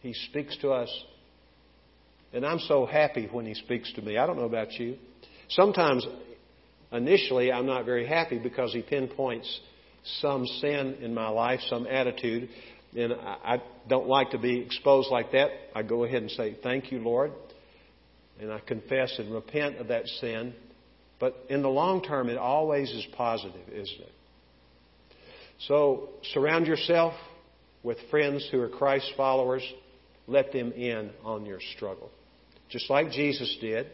[0.00, 1.04] He speaks to us.
[2.32, 4.18] And I'm so happy when He speaks to me.
[4.18, 4.96] I don't know about you.
[5.48, 6.06] Sometimes,
[6.92, 9.60] initially, I'm not very happy because He pinpoints
[10.20, 12.48] some sin in my life, some attitude,
[12.96, 15.50] and I don't like to be exposed like that.
[15.74, 17.32] I go ahead and say, Thank you, Lord.
[18.40, 20.54] And I confess and repent of that sin
[21.18, 24.12] but in the long term, it always is positive, isn't it?
[25.66, 27.14] So surround yourself
[27.82, 29.62] with friends who are Christ followers.
[30.26, 32.10] Let them in on your struggle.
[32.68, 33.86] Just like Jesus did,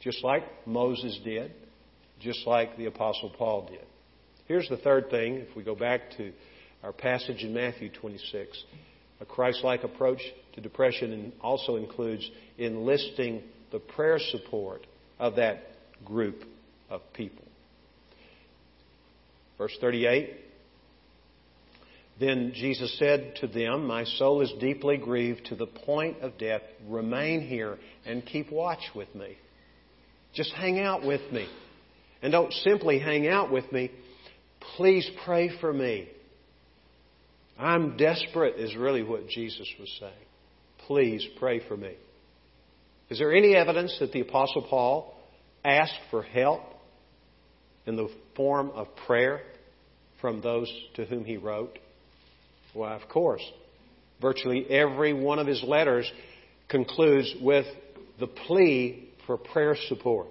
[0.00, 1.52] just like Moses did,
[2.20, 3.84] just like the Apostle Paul did.
[4.46, 6.32] Here's the third thing, if we go back to
[6.84, 8.62] our passage in Matthew 26.
[9.20, 10.20] A Christ like approach
[10.52, 13.42] to depression also includes enlisting
[13.72, 14.86] the prayer support
[15.18, 15.62] of that
[16.04, 16.44] group
[16.90, 17.44] of people.
[19.56, 20.34] Verse 38
[22.20, 26.62] Then Jesus said to them, My soul is deeply grieved to the point of death.
[26.86, 29.38] Remain here and keep watch with me.
[30.34, 31.48] Just hang out with me.
[32.20, 33.90] And don't simply hang out with me.
[34.76, 36.08] Please pray for me.
[37.58, 40.12] I'm desperate, is really what Jesus was saying.
[40.86, 41.94] Please pray for me.
[43.10, 45.14] Is there any evidence that the Apostle Paul
[45.64, 46.62] asked for help
[47.86, 49.40] in the form of prayer
[50.20, 51.78] from those to whom he wrote?
[52.72, 53.44] Why, of course.
[54.20, 56.10] Virtually every one of his letters
[56.68, 57.66] concludes with
[58.18, 60.28] the plea for prayer support.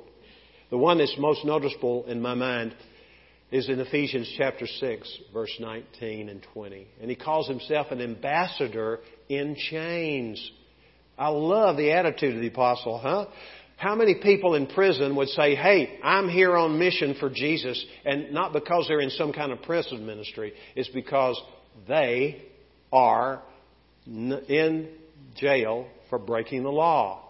[0.69, 2.75] The one that's most noticeable in my mind
[3.53, 6.87] is in Ephesians chapter 6, verse 19 and 20.
[6.99, 10.51] And he calls himself an ambassador in chains.
[11.19, 13.27] I love the attitude of the apostle, huh?
[13.77, 18.33] How many people in prison would say, Hey, I'm here on mission for Jesus, and
[18.33, 21.39] not because they're in some kind of prison ministry, it's because
[21.87, 22.41] they
[22.91, 23.43] are
[24.07, 24.89] in
[25.35, 27.29] jail for breaking the law,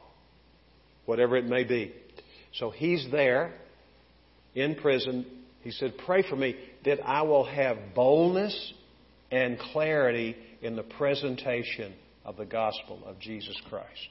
[1.06, 1.94] whatever it may be.
[2.54, 3.56] So he's there
[4.56, 5.26] in prison.
[5.64, 8.74] He said, Pray for me that I will have boldness
[9.32, 11.94] and clarity in the presentation
[12.26, 14.08] of the gospel of Jesus Christ.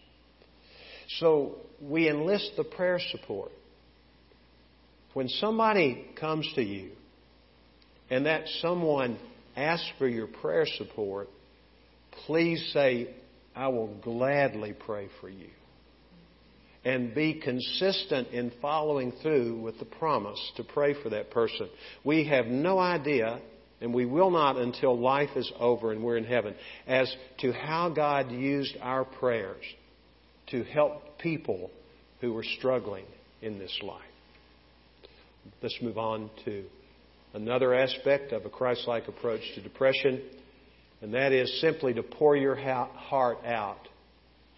[1.18, 3.52] So we enlist the prayer support.
[5.14, 6.90] When somebody comes to you
[8.08, 9.18] and that someone
[9.56, 11.28] asks for your prayer support,
[12.26, 13.14] please say,
[13.54, 15.50] I will gladly pray for you.
[16.84, 21.68] And be consistent in following through with the promise to pray for that person.
[22.02, 23.40] We have no idea,
[23.80, 26.56] and we will not until life is over and we're in heaven,
[26.88, 29.62] as to how God used our prayers
[30.48, 31.70] to help people
[32.20, 33.04] who were struggling
[33.42, 34.02] in this life.
[35.62, 36.64] Let's move on to
[37.32, 40.20] another aspect of a Christ like approach to depression,
[41.00, 43.88] and that is simply to pour your heart out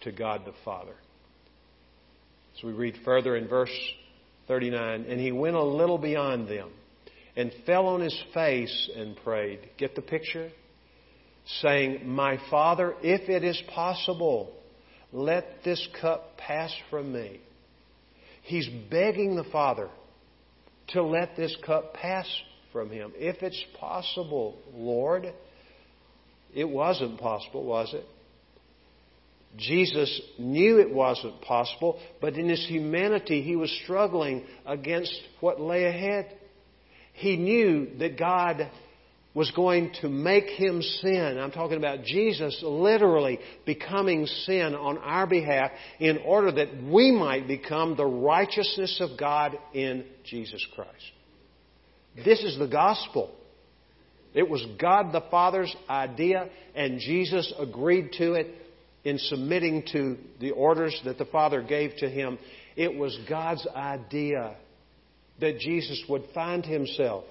[0.01, 0.95] to God the Father.
[2.59, 3.69] So we read further in verse
[4.47, 6.71] 39 And he went a little beyond them
[7.35, 9.59] and fell on his face and prayed.
[9.77, 10.51] Get the picture?
[11.61, 14.53] Saying, My Father, if it is possible,
[15.11, 17.39] let this cup pass from me.
[18.43, 19.89] He's begging the Father
[20.89, 22.27] to let this cup pass
[22.71, 23.11] from him.
[23.15, 25.33] If it's possible, Lord.
[26.53, 28.05] It wasn't possible, was it?
[29.57, 35.85] Jesus knew it wasn't possible, but in his humanity, he was struggling against what lay
[35.85, 36.35] ahead.
[37.13, 38.69] He knew that God
[39.33, 41.37] was going to make him sin.
[41.39, 47.47] I'm talking about Jesus literally becoming sin on our behalf in order that we might
[47.47, 50.91] become the righteousness of God in Jesus Christ.
[52.23, 53.31] This is the gospel.
[54.33, 58.47] It was God the Father's idea, and Jesus agreed to it
[59.05, 62.39] in submitting to the orders that the Father gave to him.
[62.75, 64.55] It was God's idea
[65.39, 67.23] that Jesus would find himself,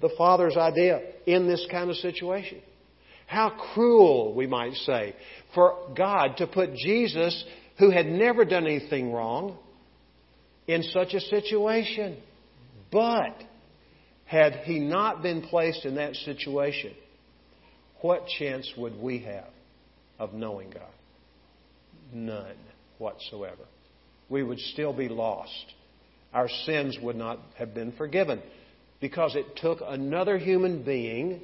[0.00, 2.60] the Father's idea, in this kind of situation.
[3.26, 5.14] How cruel, we might say,
[5.54, 7.44] for God to put Jesus,
[7.78, 9.58] who had never done anything wrong,
[10.66, 12.16] in such a situation.
[12.90, 13.42] But,
[14.24, 16.94] had he not been placed in that situation,
[18.00, 19.48] what chance would we have
[20.22, 20.94] of knowing God?
[22.12, 22.56] None
[22.98, 23.64] whatsoever.
[24.28, 25.64] We would still be lost.
[26.32, 28.40] Our sins would not have been forgiven
[29.00, 31.40] because it took another human being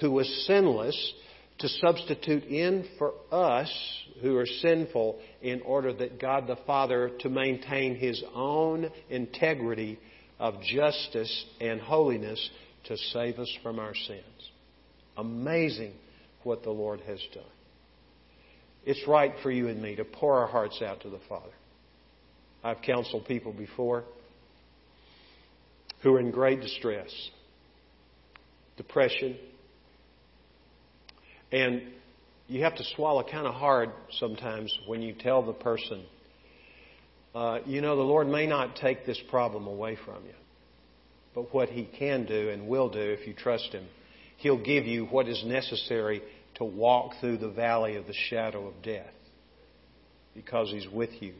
[0.00, 1.12] who was sinless
[1.58, 3.70] to substitute in for us
[4.22, 9.98] who are sinful in order that God the Father to maintain his own integrity
[10.38, 12.48] of justice and holiness
[12.84, 14.50] to save us from our sins.
[15.18, 15.92] Amazing
[16.42, 17.44] what the Lord has done.
[18.84, 21.52] It's right for you and me to pour our hearts out to the Father.
[22.62, 24.04] I've counseled people before
[26.02, 27.10] who are in great distress,
[28.76, 29.36] depression,
[31.50, 31.82] and
[32.46, 36.04] you have to swallow kind of hard sometimes when you tell the person,
[37.34, 40.34] uh, you know, the Lord may not take this problem away from you,
[41.34, 43.86] but what He can do and will do if you trust Him,
[44.38, 46.22] He'll give you what is necessary
[46.58, 49.06] to walk through the valley of the shadow of death
[50.34, 51.34] because He's with you.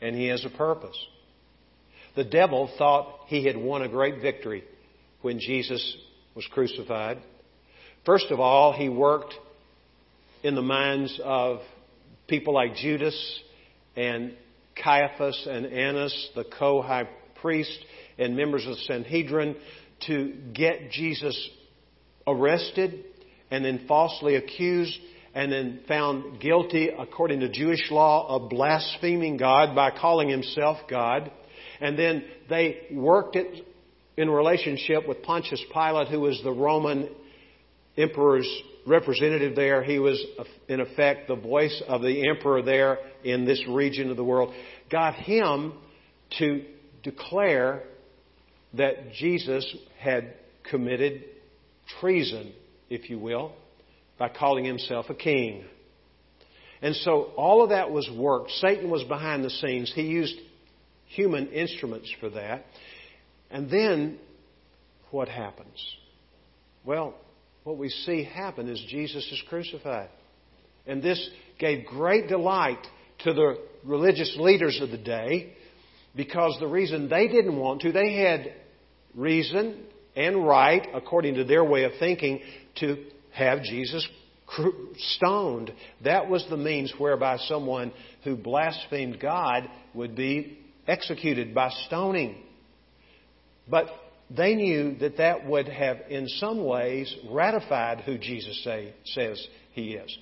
[0.00, 0.96] And He has a purpose.
[2.14, 4.64] The devil thought he had won a great victory
[5.22, 5.96] when Jesus
[6.34, 7.18] was crucified.
[8.04, 9.34] First of all, he worked
[10.42, 11.60] in the minds of
[12.28, 13.40] people like Judas
[13.96, 14.34] and
[14.82, 17.08] Caiaphas and Annas, the co high
[17.40, 17.78] priest,
[18.18, 19.56] and members of the Sanhedrin
[20.06, 21.50] to get Jesus
[22.26, 23.04] arrested
[23.52, 24.98] and then falsely accused
[25.34, 31.30] and then found guilty according to Jewish law of blaspheming God by calling himself God.
[31.78, 33.66] And then they worked it
[34.16, 37.10] in relationship with Pontius Pilate, who was the Roman
[37.98, 38.48] emperor's
[38.86, 39.82] representative there.
[39.82, 40.22] He was,
[40.68, 44.54] in effect, the voice of the emperor there in this region of the world.
[44.90, 45.74] Got him
[46.38, 46.64] to
[47.02, 47.82] declare
[48.74, 50.32] that Jesus had
[50.70, 51.24] committed
[52.00, 52.54] treason
[52.92, 53.52] if you will,
[54.18, 55.64] by calling himself a king.
[56.82, 58.50] And so all of that was worked.
[58.52, 59.92] Satan was behind the scenes.
[59.94, 60.36] He used
[61.06, 62.64] human instruments for that.
[63.50, 64.18] And then
[65.10, 65.78] what happens?
[66.84, 67.14] Well,
[67.64, 70.10] what we see happen is Jesus is crucified.
[70.86, 72.84] And this gave great delight
[73.20, 75.54] to the religious leaders of the day
[76.14, 78.52] because the reason they didn't want to, they had
[79.14, 79.84] reason
[80.16, 82.40] and right, according to their way of thinking,
[82.80, 84.06] to have Jesus
[85.16, 85.72] stoned.
[86.04, 87.92] That was the means whereby someone
[88.24, 92.36] who blasphemed God would be executed by stoning.
[93.68, 93.86] But
[94.30, 99.94] they knew that that would have, in some ways, ratified who Jesus say, says he
[99.94, 100.16] is.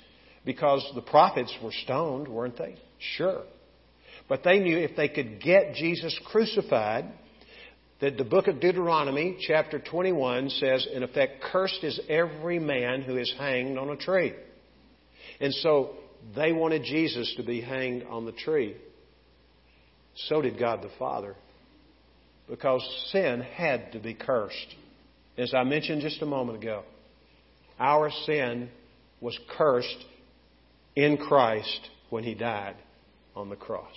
[0.44, 2.76] Because the prophets were stoned, weren't they?
[3.16, 3.42] Sure.
[4.28, 7.06] But they knew if they could get Jesus crucified,
[8.00, 13.16] that the book of Deuteronomy, chapter 21, says, in effect, cursed is every man who
[13.16, 14.32] is hanged on a tree.
[15.40, 15.96] And so
[16.34, 18.76] they wanted Jesus to be hanged on the tree.
[20.14, 21.34] So did God the Father.
[22.48, 22.82] Because
[23.12, 24.74] sin had to be cursed.
[25.38, 26.82] As I mentioned just a moment ago,
[27.78, 28.70] our sin
[29.20, 30.04] was cursed
[30.96, 32.76] in Christ when He died
[33.36, 33.94] on the cross.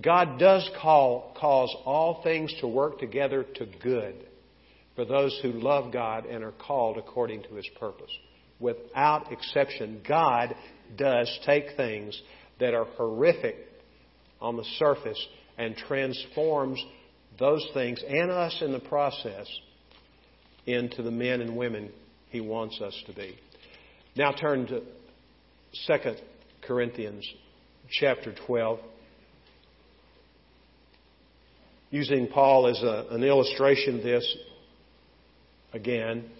[0.00, 4.14] God does call, cause all things to work together to good
[4.94, 8.10] for those who love God and are called according to His purpose.
[8.60, 10.54] Without exception, God
[10.96, 12.20] does take things
[12.60, 13.56] that are horrific
[14.40, 15.26] on the surface
[15.58, 16.82] and transforms
[17.38, 19.46] those things and us in the process
[20.66, 21.90] into the men and women
[22.28, 23.36] He wants us to be.
[24.16, 24.82] Now turn to
[25.86, 26.14] 2
[26.66, 27.26] Corinthians
[27.90, 28.78] chapter 12.
[31.90, 34.36] Using Paul as a, an illustration of this
[35.72, 36.30] again,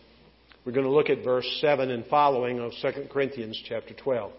[0.65, 4.33] we're going to look at verse 7 and following of 2 Corinthians chapter 12.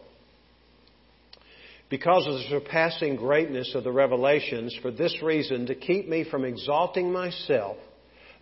[1.89, 6.45] Because of the surpassing greatness of the revelations, for this reason, to keep me from
[6.45, 7.75] exalting myself,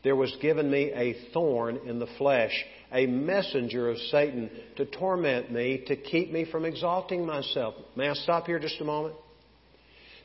[0.04, 2.54] there was given me a thorn in the flesh,
[2.92, 7.74] a messenger of Satan to torment me, to keep me from exalting myself.
[7.96, 9.16] May I stop here just a moment?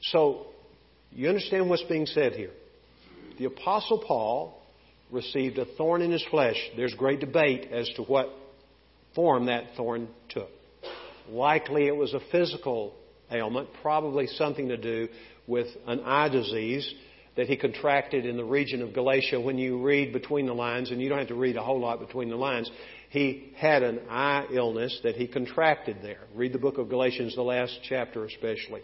[0.02, 0.48] So,
[1.14, 2.50] you understand what's being said here.
[3.38, 4.60] The Apostle Paul
[5.10, 6.56] received a thorn in his flesh.
[6.76, 8.30] There's great debate as to what
[9.14, 10.48] form that thorn took.
[11.28, 12.94] Likely it was a physical
[13.30, 15.08] ailment, probably something to do
[15.46, 16.92] with an eye disease
[17.36, 19.40] that he contracted in the region of Galatia.
[19.40, 22.00] When you read between the lines, and you don't have to read a whole lot
[22.00, 22.70] between the lines,
[23.10, 26.20] he had an eye illness that he contracted there.
[26.34, 28.82] Read the book of Galatians, the last chapter especially.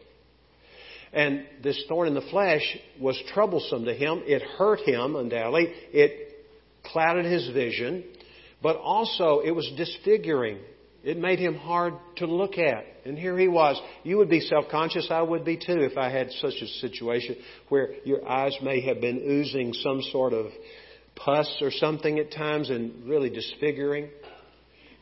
[1.12, 2.62] And this thorn in the flesh
[3.00, 4.22] was troublesome to him.
[4.26, 5.72] It hurt him, undoubtedly.
[5.92, 6.36] It
[6.84, 8.04] clouded his vision.
[8.62, 10.58] But also, it was disfiguring.
[11.02, 12.84] It made him hard to look at.
[13.04, 13.80] And here he was.
[14.04, 15.08] You would be self conscious.
[15.10, 17.36] I would be too if I had such a situation
[17.70, 20.46] where your eyes may have been oozing some sort of
[21.16, 24.10] pus or something at times and really disfiguring.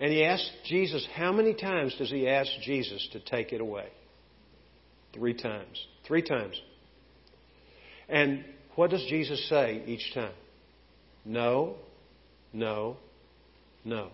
[0.00, 3.88] And he asked Jesus, how many times does he ask Jesus to take it away?
[5.12, 5.84] Three times.
[6.08, 6.60] Three times.
[8.08, 8.44] And
[8.74, 10.32] what does Jesus say each time?
[11.24, 11.76] No,
[12.52, 12.96] no,
[13.84, 14.08] no.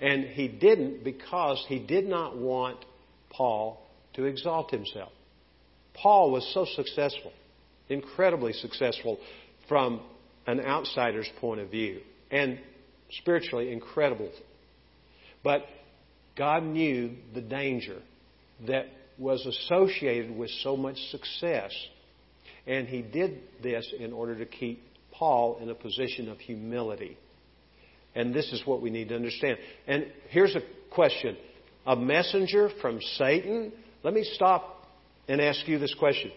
[0.00, 2.84] And he didn't because he did not want
[3.30, 3.80] Paul
[4.14, 5.12] to exalt himself.
[5.94, 7.32] Paul was so successful,
[7.88, 9.18] incredibly successful
[9.68, 10.00] from
[10.46, 12.58] an outsider's point of view, and
[13.10, 14.30] spiritually incredible.
[15.44, 15.62] But
[16.36, 18.00] God knew the danger
[18.66, 18.86] that
[19.18, 21.72] was associated with so much success.
[22.66, 27.16] And he did this in order to keep Paul in a position of humility.
[28.14, 29.58] And this is what we need to understand.
[29.86, 31.36] And here's a question
[31.86, 33.72] A messenger from Satan?
[34.02, 34.86] Let me stop
[35.26, 36.30] and ask you this question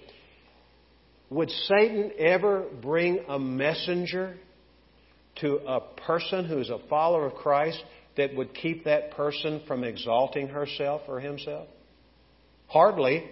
[1.30, 4.36] Would Satan ever bring a messenger
[5.38, 7.82] to a person who is a follower of Christ
[8.18, 11.68] that would keep that person from exalting herself or himself?
[12.72, 13.30] Hardly.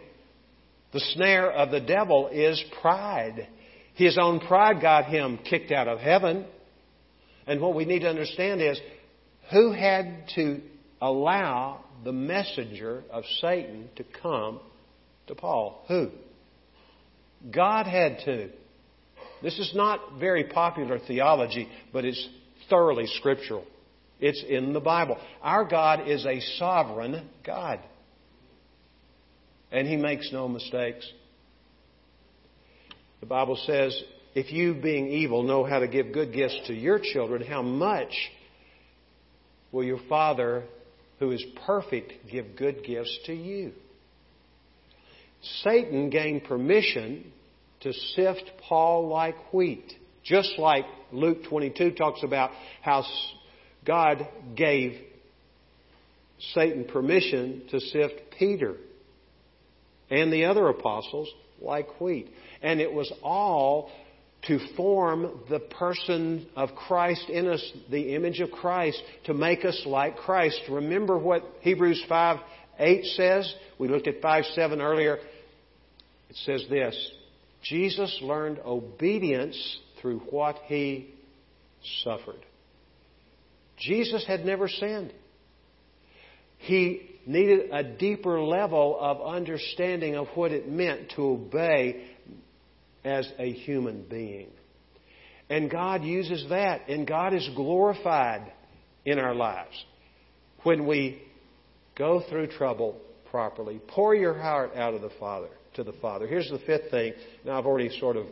[0.92, 3.48] The snare of the devil is pride.
[3.94, 6.46] His own pride got him kicked out of heaven.
[7.48, 8.80] And what we need to understand is
[9.52, 10.60] who had to
[11.02, 14.60] allow the messenger of Satan to come
[15.28, 15.86] to Paul?
[15.88, 16.10] Who?
[17.50, 18.50] God had to.
[19.42, 22.28] This is not very popular theology, but it's
[22.70, 23.64] thoroughly scriptural.
[24.20, 25.18] It's in the Bible.
[25.42, 27.80] Our God is a sovereign God.
[29.72, 31.08] And He makes no mistakes.
[33.20, 34.02] The Bible says
[34.36, 38.14] if you, being evil, know how to give good gifts to your children, how much
[39.72, 40.64] will your Father,
[41.20, 43.74] who is perfect, give good gifts to you?
[45.64, 47.32] Satan gained permission
[47.82, 49.94] to sift Paul like wheat,
[50.24, 52.52] just like Luke 22 talks about
[52.82, 53.04] how
[53.86, 55.00] God gave
[56.54, 58.76] Satan permission to sift Peter
[60.10, 61.30] and the other apostles
[61.62, 62.30] like wheat.
[62.62, 63.92] And it was all
[64.48, 69.82] to form the person of Christ in us, the image of Christ, to make us
[69.86, 70.62] like Christ.
[70.70, 72.40] Remember what Hebrews 5
[72.80, 73.54] 8 says?
[73.78, 75.18] We looked at 5 7 earlier.
[76.30, 77.12] It says this
[77.64, 81.14] Jesus learned obedience through what he
[82.04, 82.46] suffered.
[83.78, 85.14] Jesus had never sinned.
[86.60, 92.08] He needed a deeper level of understanding of what it meant to obey
[93.06, 94.50] as a human being.
[95.48, 98.52] And God uses that, and God is glorified
[99.06, 99.86] in our lives
[100.64, 101.22] when we
[101.96, 103.00] go through trouble
[103.30, 103.80] properly.
[103.90, 106.26] Pour your heart out of the Father to the Father.
[106.26, 107.14] Here's the fifth thing.
[107.46, 108.26] Now I've already sort of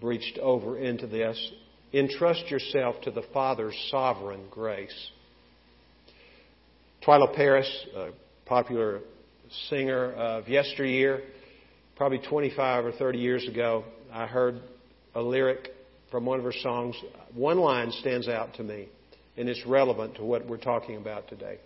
[0.00, 1.52] breached over into this.
[1.92, 5.10] Entrust yourself to the Father's sovereign grace.
[7.06, 8.08] Twila Paris, a
[8.46, 8.98] popular
[9.70, 11.22] singer of yesteryear,
[11.94, 14.60] probably 25 or 30 years ago, I heard
[15.14, 15.68] a lyric
[16.10, 16.96] from one of her songs.
[17.32, 18.88] One line stands out to me,
[19.36, 21.58] and it's relevant to what we're talking about today.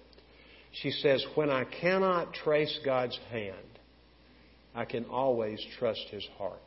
[0.82, 3.56] She says, When I cannot trace God's hand,
[4.74, 6.60] I can always trust His heart.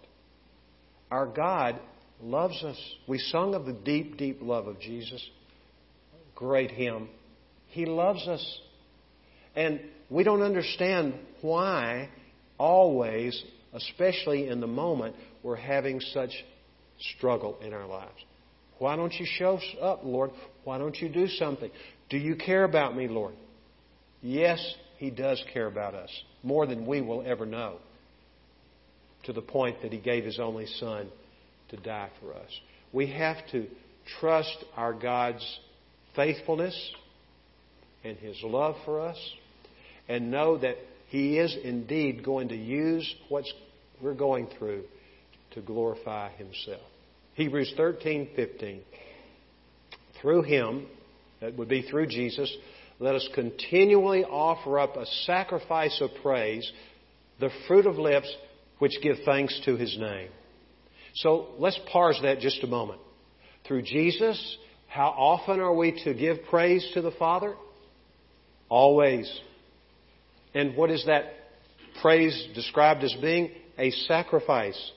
[1.11, 1.79] Our God
[2.23, 2.77] loves us.
[3.07, 5.23] We sung of the deep, deep love of Jesus.
[6.33, 7.09] Great hymn.
[7.73, 8.59] He loves us.
[9.55, 12.09] And we don't understand why
[12.59, 13.43] always,
[13.73, 16.31] especially in the moment, we're having such
[17.17, 18.13] struggle in our lives.
[18.77, 20.29] Why don't you show up, Lord?
[20.63, 21.71] Why don't you do something?
[22.11, 23.33] Do you care about me, Lord?
[24.21, 26.11] Yes, He does care about us
[26.43, 27.77] more than we will ever know,
[29.23, 31.09] to the point that He gave His only Son
[31.69, 32.59] to die for us.
[32.91, 33.65] We have to
[34.19, 35.59] trust our God's
[36.15, 36.75] faithfulness
[38.03, 39.17] and His love for us
[40.07, 40.77] and know that
[41.07, 43.45] He is indeed going to use what
[44.01, 44.83] we're going through
[45.51, 46.81] to glorify Himself.
[47.35, 48.81] Hebrews 13, 15.
[50.21, 50.87] Through Him,
[51.41, 52.55] that would be through Jesus,
[52.99, 56.69] let us continually offer up a sacrifice of praise,
[57.39, 58.33] the fruit of lips
[58.79, 60.29] which give thanks to His name.
[61.15, 62.99] So let's parse that just a moment.
[63.67, 67.55] Through Jesus, how often are we to give praise to the Father?
[68.73, 69.31] Always.
[70.55, 71.25] And what is that
[72.01, 73.51] praise described as being?
[73.77, 74.91] A sacrifice.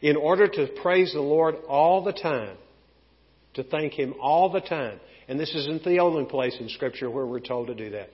[0.00, 2.56] In order to praise the Lord all the time,
[3.52, 5.00] to thank Him all the time.
[5.28, 8.08] And this isn't the only place in Scripture where we're told to do that.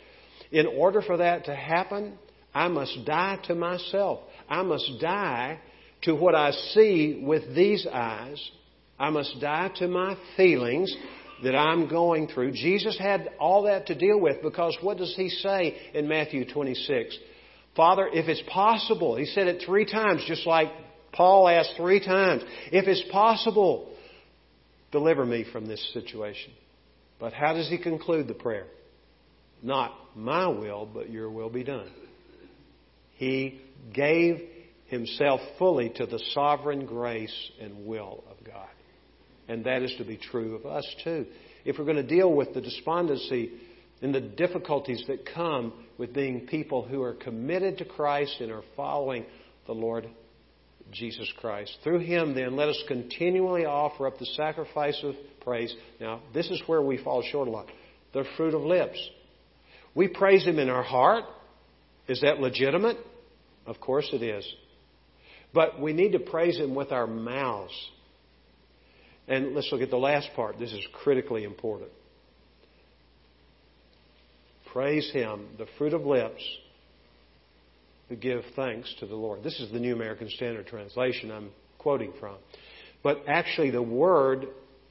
[0.50, 2.18] In order for that to happen,
[2.52, 4.18] I must die to myself.
[4.48, 5.61] I must die
[6.02, 8.50] to what I see with these eyes.
[8.98, 10.92] I must die to my feelings
[11.43, 12.53] that I'm going through.
[12.53, 17.18] Jesus had all that to deal with because what does he say in Matthew 26?
[17.74, 20.68] Father, if it's possible, he said it three times, just like
[21.12, 23.93] Paul asked three times, if it's possible,
[24.93, 26.53] deliver me from this situation.
[27.18, 28.66] But how does he conclude the prayer?
[29.62, 31.91] Not my will, but your will be done.
[33.14, 33.61] He
[33.93, 34.43] gave
[34.87, 38.68] himself fully to the sovereign grace and will of God.
[39.49, 41.26] And that is to be true of us too.
[41.64, 43.53] If we're going to deal with the despondency
[44.03, 48.62] and the difficulties that come with being people who are committed to Christ and are
[48.76, 49.24] following
[49.66, 50.09] the Lord
[50.92, 51.76] Jesus Christ.
[51.82, 55.74] Through Him, then, let us continually offer up the sacrifice of praise.
[56.01, 57.66] Now, this is where we fall short a lot
[58.12, 58.99] the fruit of lips.
[59.94, 61.24] We praise Him in our heart.
[62.09, 62.97] Is that legitimate?
[63.66, 64.47] Of course it is.
[65.53, 67.74] But we need to praise Him with our mouths.
[69.28, 70.58] And let's look at the last part.
[70.58, 71.90] This is critically important.
[74.72, 76.42] Praise Him, the fruit of lips
[78.08, 79.42] who give thanks to the Lord.
[79.42, 82.36] This is the New American Standard Translation I'm quoting from.
[83.02, 84.46] But actually, the word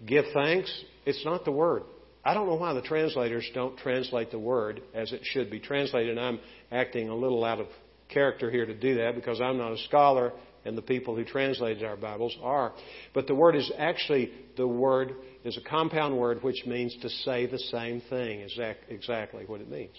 [0.05, 1.83] give thanks, it's not the word.
[2.23, 6.17] I don't know why the translators don't translate the word as it should be translated.
[6.17, 6.39] And I'm
[6.71, 7.67] acting a little out of
[8.09, 10.33] character here to do that because I'm not a scholar
[10.65, 12.73] and the people who translated our Bibles are.
[13.13, 15.13] But the word is actually the word
[15.43, 18.41] is a compound word which means to say the same thing.
[18.41, 18.59] Is
[18.89, 19.95] exactly what it means.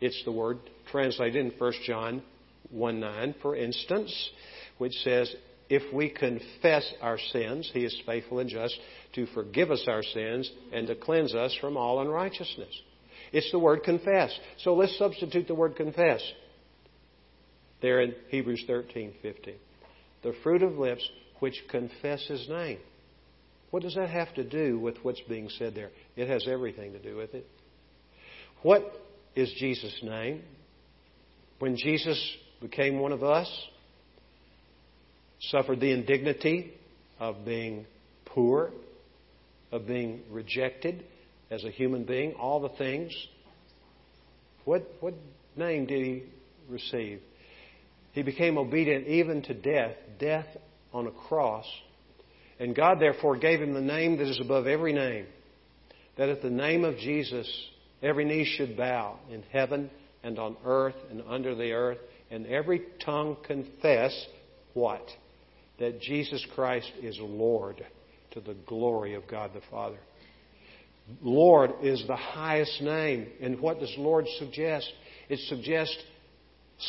[0.00, 0.58] It's the word
[0.90, 2.22] translated in 1 John
[2.70, 4.30] 1 9, for instance,
[4.78, 5.32] which says,
[5.68, 8.76] If we confess our sins, he is faithful and just
[9.14, 12.82] to forgive us our sins and to cleanse us from all unrighteousness.
[13.32, 14.36] It's the word confess.
[14.58, 16.20] So let's substitute the word confess
[17.80, 19.54] there in Hebrews 13 15
[20.22, 21.08] the fruit of lips
[21.38, 22.78] which confess his name.
[23.70, 25.90] What does that have to do with what's being said there?
[26.16, 27.46] It has everything to do with it.
[28.62, 28.82] What
[29.34, 30.42] is Jesus' name?
[31.60, 32.18] When Jesus
[32.60, 33.48] became one of us,
[35.40, 36.74] suffered the indignity
[37.18, 37.86] of being
[38.26, 38.70] poor,
[39.72, 41.04] of being rejected
[41.50, 43.12] as a human being, all the things.
[44.64, 45.14] What, what
[45.56, 46.24] name did he
[46.68, 47.20] receive?
[48.12, 50.46] He became obedient even to death, death
[50.92, 51.66] on a cross.
[52.58, 55.26] And God therefore gave him the name that is above every name,
[56.18, 57.48] that at the name of Jesus
[58.02, 59.90] every knee should bow in heaven
[60.22, 61.98] and on earth and under the earth,
[62.30, 64.12] and every tongue confess
[64.74, 65.06] what?
[65.78, 67.84] That Jesus Christ is Lord
[68.32, 69.98] to the glory of God the Father.
[71.22, 73.28] Lord is the highest name.
[73.40, 74.90] And what does Lord suggest?
[75.28, 75.96] It suggests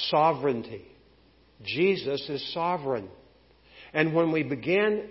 [0.10, 0.86] sovereignty.
[1.64, 3.10] Jesus is sovereign.
[3.94, 5.10] And when we begin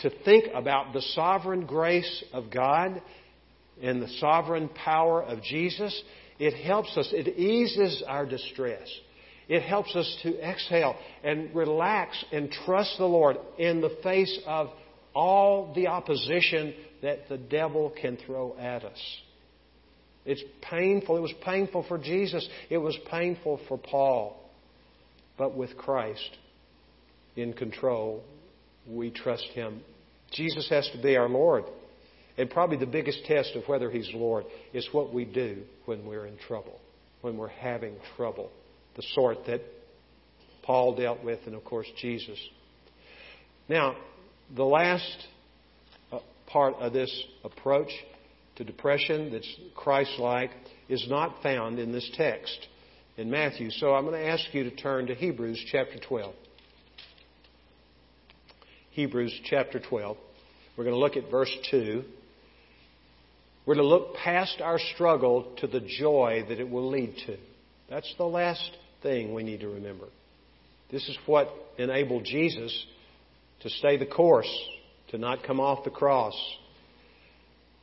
[0.00, 3.00] to think about the sovereign grace of God
[3.82, 6.02] and the sovereign power of Jesus,
[6.38, 8.88] it helps us, it eases our distress.
[9.48, 14.70] It helps us to exhale and relax and trust the Lord in the face of
[15.14, 18.98] all the opposition that the devil can throw at us.
[20.24, 21.16] It's painful.
[21.16, 22.48] It was painful for Jesus.
[22.68, 24.39] It was painful for Paul.
[25.40, 26.36] But with Christ
[27.34, 28.22] in control,
[28.86, 29.80] we trust Him.
[30.32, 31.64] Jesus has to be our Lord.
[32.36, 36.26] And probably the biggest test of whether He's Lord is what we do when we're
[36.26, 36.78] in trouble,
[37.22, 38.50] when we're having trouble,
[38.96, 39.62] the sort that
[40.62, 42.38] Paul dealt with, and of course, Jesus.
[43.66, 43.96] Now,
[44.54, 45.26] the last
[46.12, 46.18] uh,
[46.48, 47.88] part of this approach
[48.56, 50.50] to depression that's Christ like
[50.90, 52.68] is not found in this text
[53.16, 53.70] in Matthew.
[53.70, 56.34] So I'm going to ask you to turn to Hebrews chapter 12.
[58.90, 60.16] Hebrews chapter 12.
[60.76, 62.02] We're going to look at verse 2.
[63.66, 67.36] We're going to look past our struggle to the joy that it will lead to.
[67.88, 68.70] That's the last
[69.02, 70.06] thing we need to remember.
[70.90, 71.48] This is what
[71.78, 72.86] enabled Jesus
[73.60, 74.50] to stay the course,
[75.10, 76.34] to not come off the cross.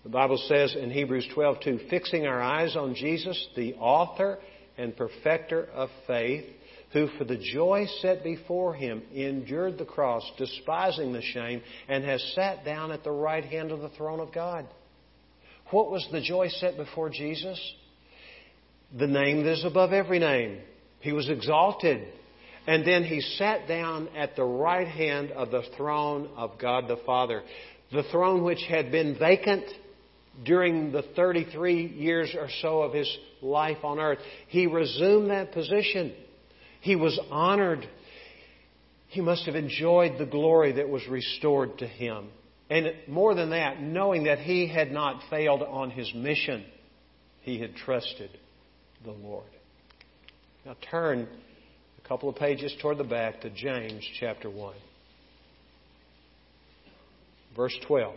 [0.03, 4.39] The Bible says in Hebrews 12:2, fixing our eyes on Jesus, the author
[4.77, 6.45] and perfecter of faith,
[6.93, 12.23] who for the joy set before him endured the cross, despising the shame, and has
[12.35, 14.65] sat down at the right hand of the throne of God.
[15.71, 17.59] What was the joy set before Jesus?
[18.97, 20.59] The name that is above every name.
[21.01, 22.07] He was exalted.
[22.65, 26.99] And then he sat down at the right hand of the throne of God the
[27.05, 27.43] Father.
[27.91, 29.65] The throne which had been vacant
[30.43, 33.09] during the 33 years or so of his
[33.41, 34.19] life on earth.
[34.47, 36.13] He resumed that position.
[36.81, 37.87] He was honored.
[39.07, 42.29] He must have enjoyed the glory that was restored to him.
[42.69, 46.65] And more than that, knowing that he had not failed on his mission,
[47.41, 48.29] he had trusted
[49.05, 49.45] the Lord.
[50.65, 51.27] Now turn
[52.03, 54.75] a couple of pages toward the back to James chapter 1.
[57.55, 58.13] Verse 12.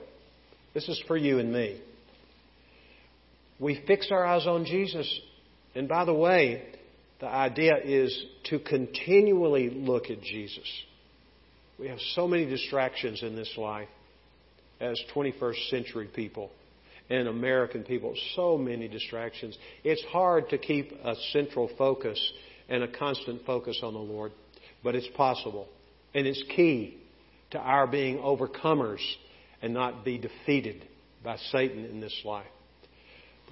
[0.74, 1.80] This is for you and me.
[3.60, 5.20] We fix our eyes on Jesus.
[5.74, 6.64] And by the way,
[7.20, 10.66] the idea is to continually look at Jesus.
[11.78, 13.88] We have so many distractions in this life
[14.80, 16.50] as 21st century people
[17.10, 18.14] and American people.
[18.34, 19.56] So many distractions.
[19.84, 22.18] It's hard to keep a central focus
[22.68, 24.32] and a constant focus on the Lord,
[24.82, 25.68] but it's possible.
[26.14, 26.96] And it's key
[27.50, 29.04] to our being overcomers
[29.60, 30.86] and not be defeated
[31.22, 32.46] by Satan in this life.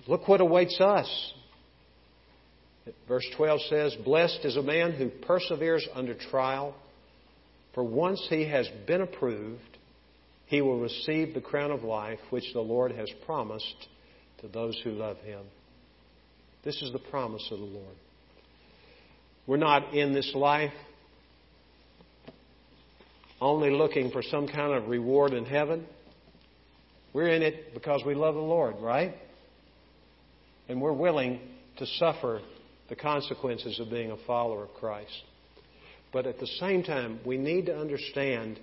[0.06, 1.32] Look what awaits us.
[3.06, 6.74] Verse 12 says, Blessed is a man who perseveres under trial,
[7.74, 9.78] for once he has been approved,
[10.46, 13.88] he will receive the crown of life which the Lord has promised
[14.40, 15.42] to those who love him.
[16.64, 17.96] This is the promise of the Lord.
[19.46, 20.72] We're not in this life
[23.40, 25.86] only looking for some kind of reward in heaven.
[27.12, 29.14] We're in it because we love the Lord, right?
[30.68, 31.40] And we're willing
[31.78, 32.40] to suffer
[32.88, 35.22] the consequences of being a follower of Christ.
[36.12, 38.58] But at the same time, we need to understand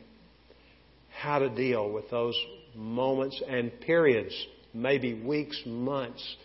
[1.09, 2.35] how to deal with those
[2.75, 4.33] moments and periods,
[4.73, 6.35] maybe weeks, months,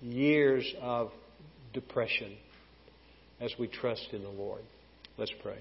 [0.00, 1.10] years of
[1.72, 2.36] depression
[3.40, 4.62] as we trust in the Lord.
[5.16, 5.58] Let's pray.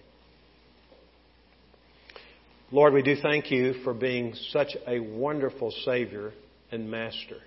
[2.71, 6.31] Lord, we do thank you for being such a wonderful Savior
[6.71, 7.37] and Master.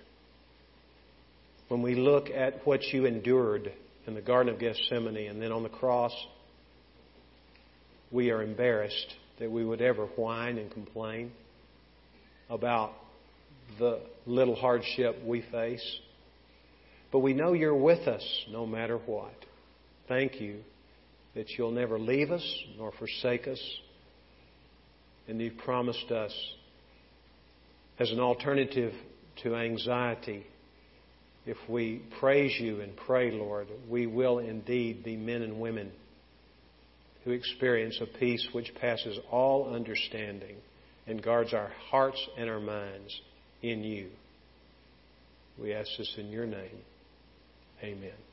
[1.73, 3.73] When we look at what you endured
[4.05, 6.13] in the Garden of Gethsemane and then on the cross,
[8.11, 11.31] we are embarrassed that we would ever whine and complain
[12.47, 12.91] about
[13.79, 15.99] the little hardship we face.
[17.11, 19.33] But we know you're with us no matter what.
[20.07, 20.59] Thank you
[21.33, 23.77] that you'll never leave us nor forsake us.
[25.27, 26.35] And you've promised us
[27.97, 28.93] as an alternative
[29.41, 30.45] to anxiety,
[31.45, 35.91] if we praise you and pray, Lord, we will indeed be men and women
[37.23, 40.55] who experience a peace which passes all understanding
[41.07, 43.19] and guards our hearts and our minds
[43.61, 44.09] in you.
[45.61, 46.79] We ask this in your name.
[47.81, 48.32] Amen.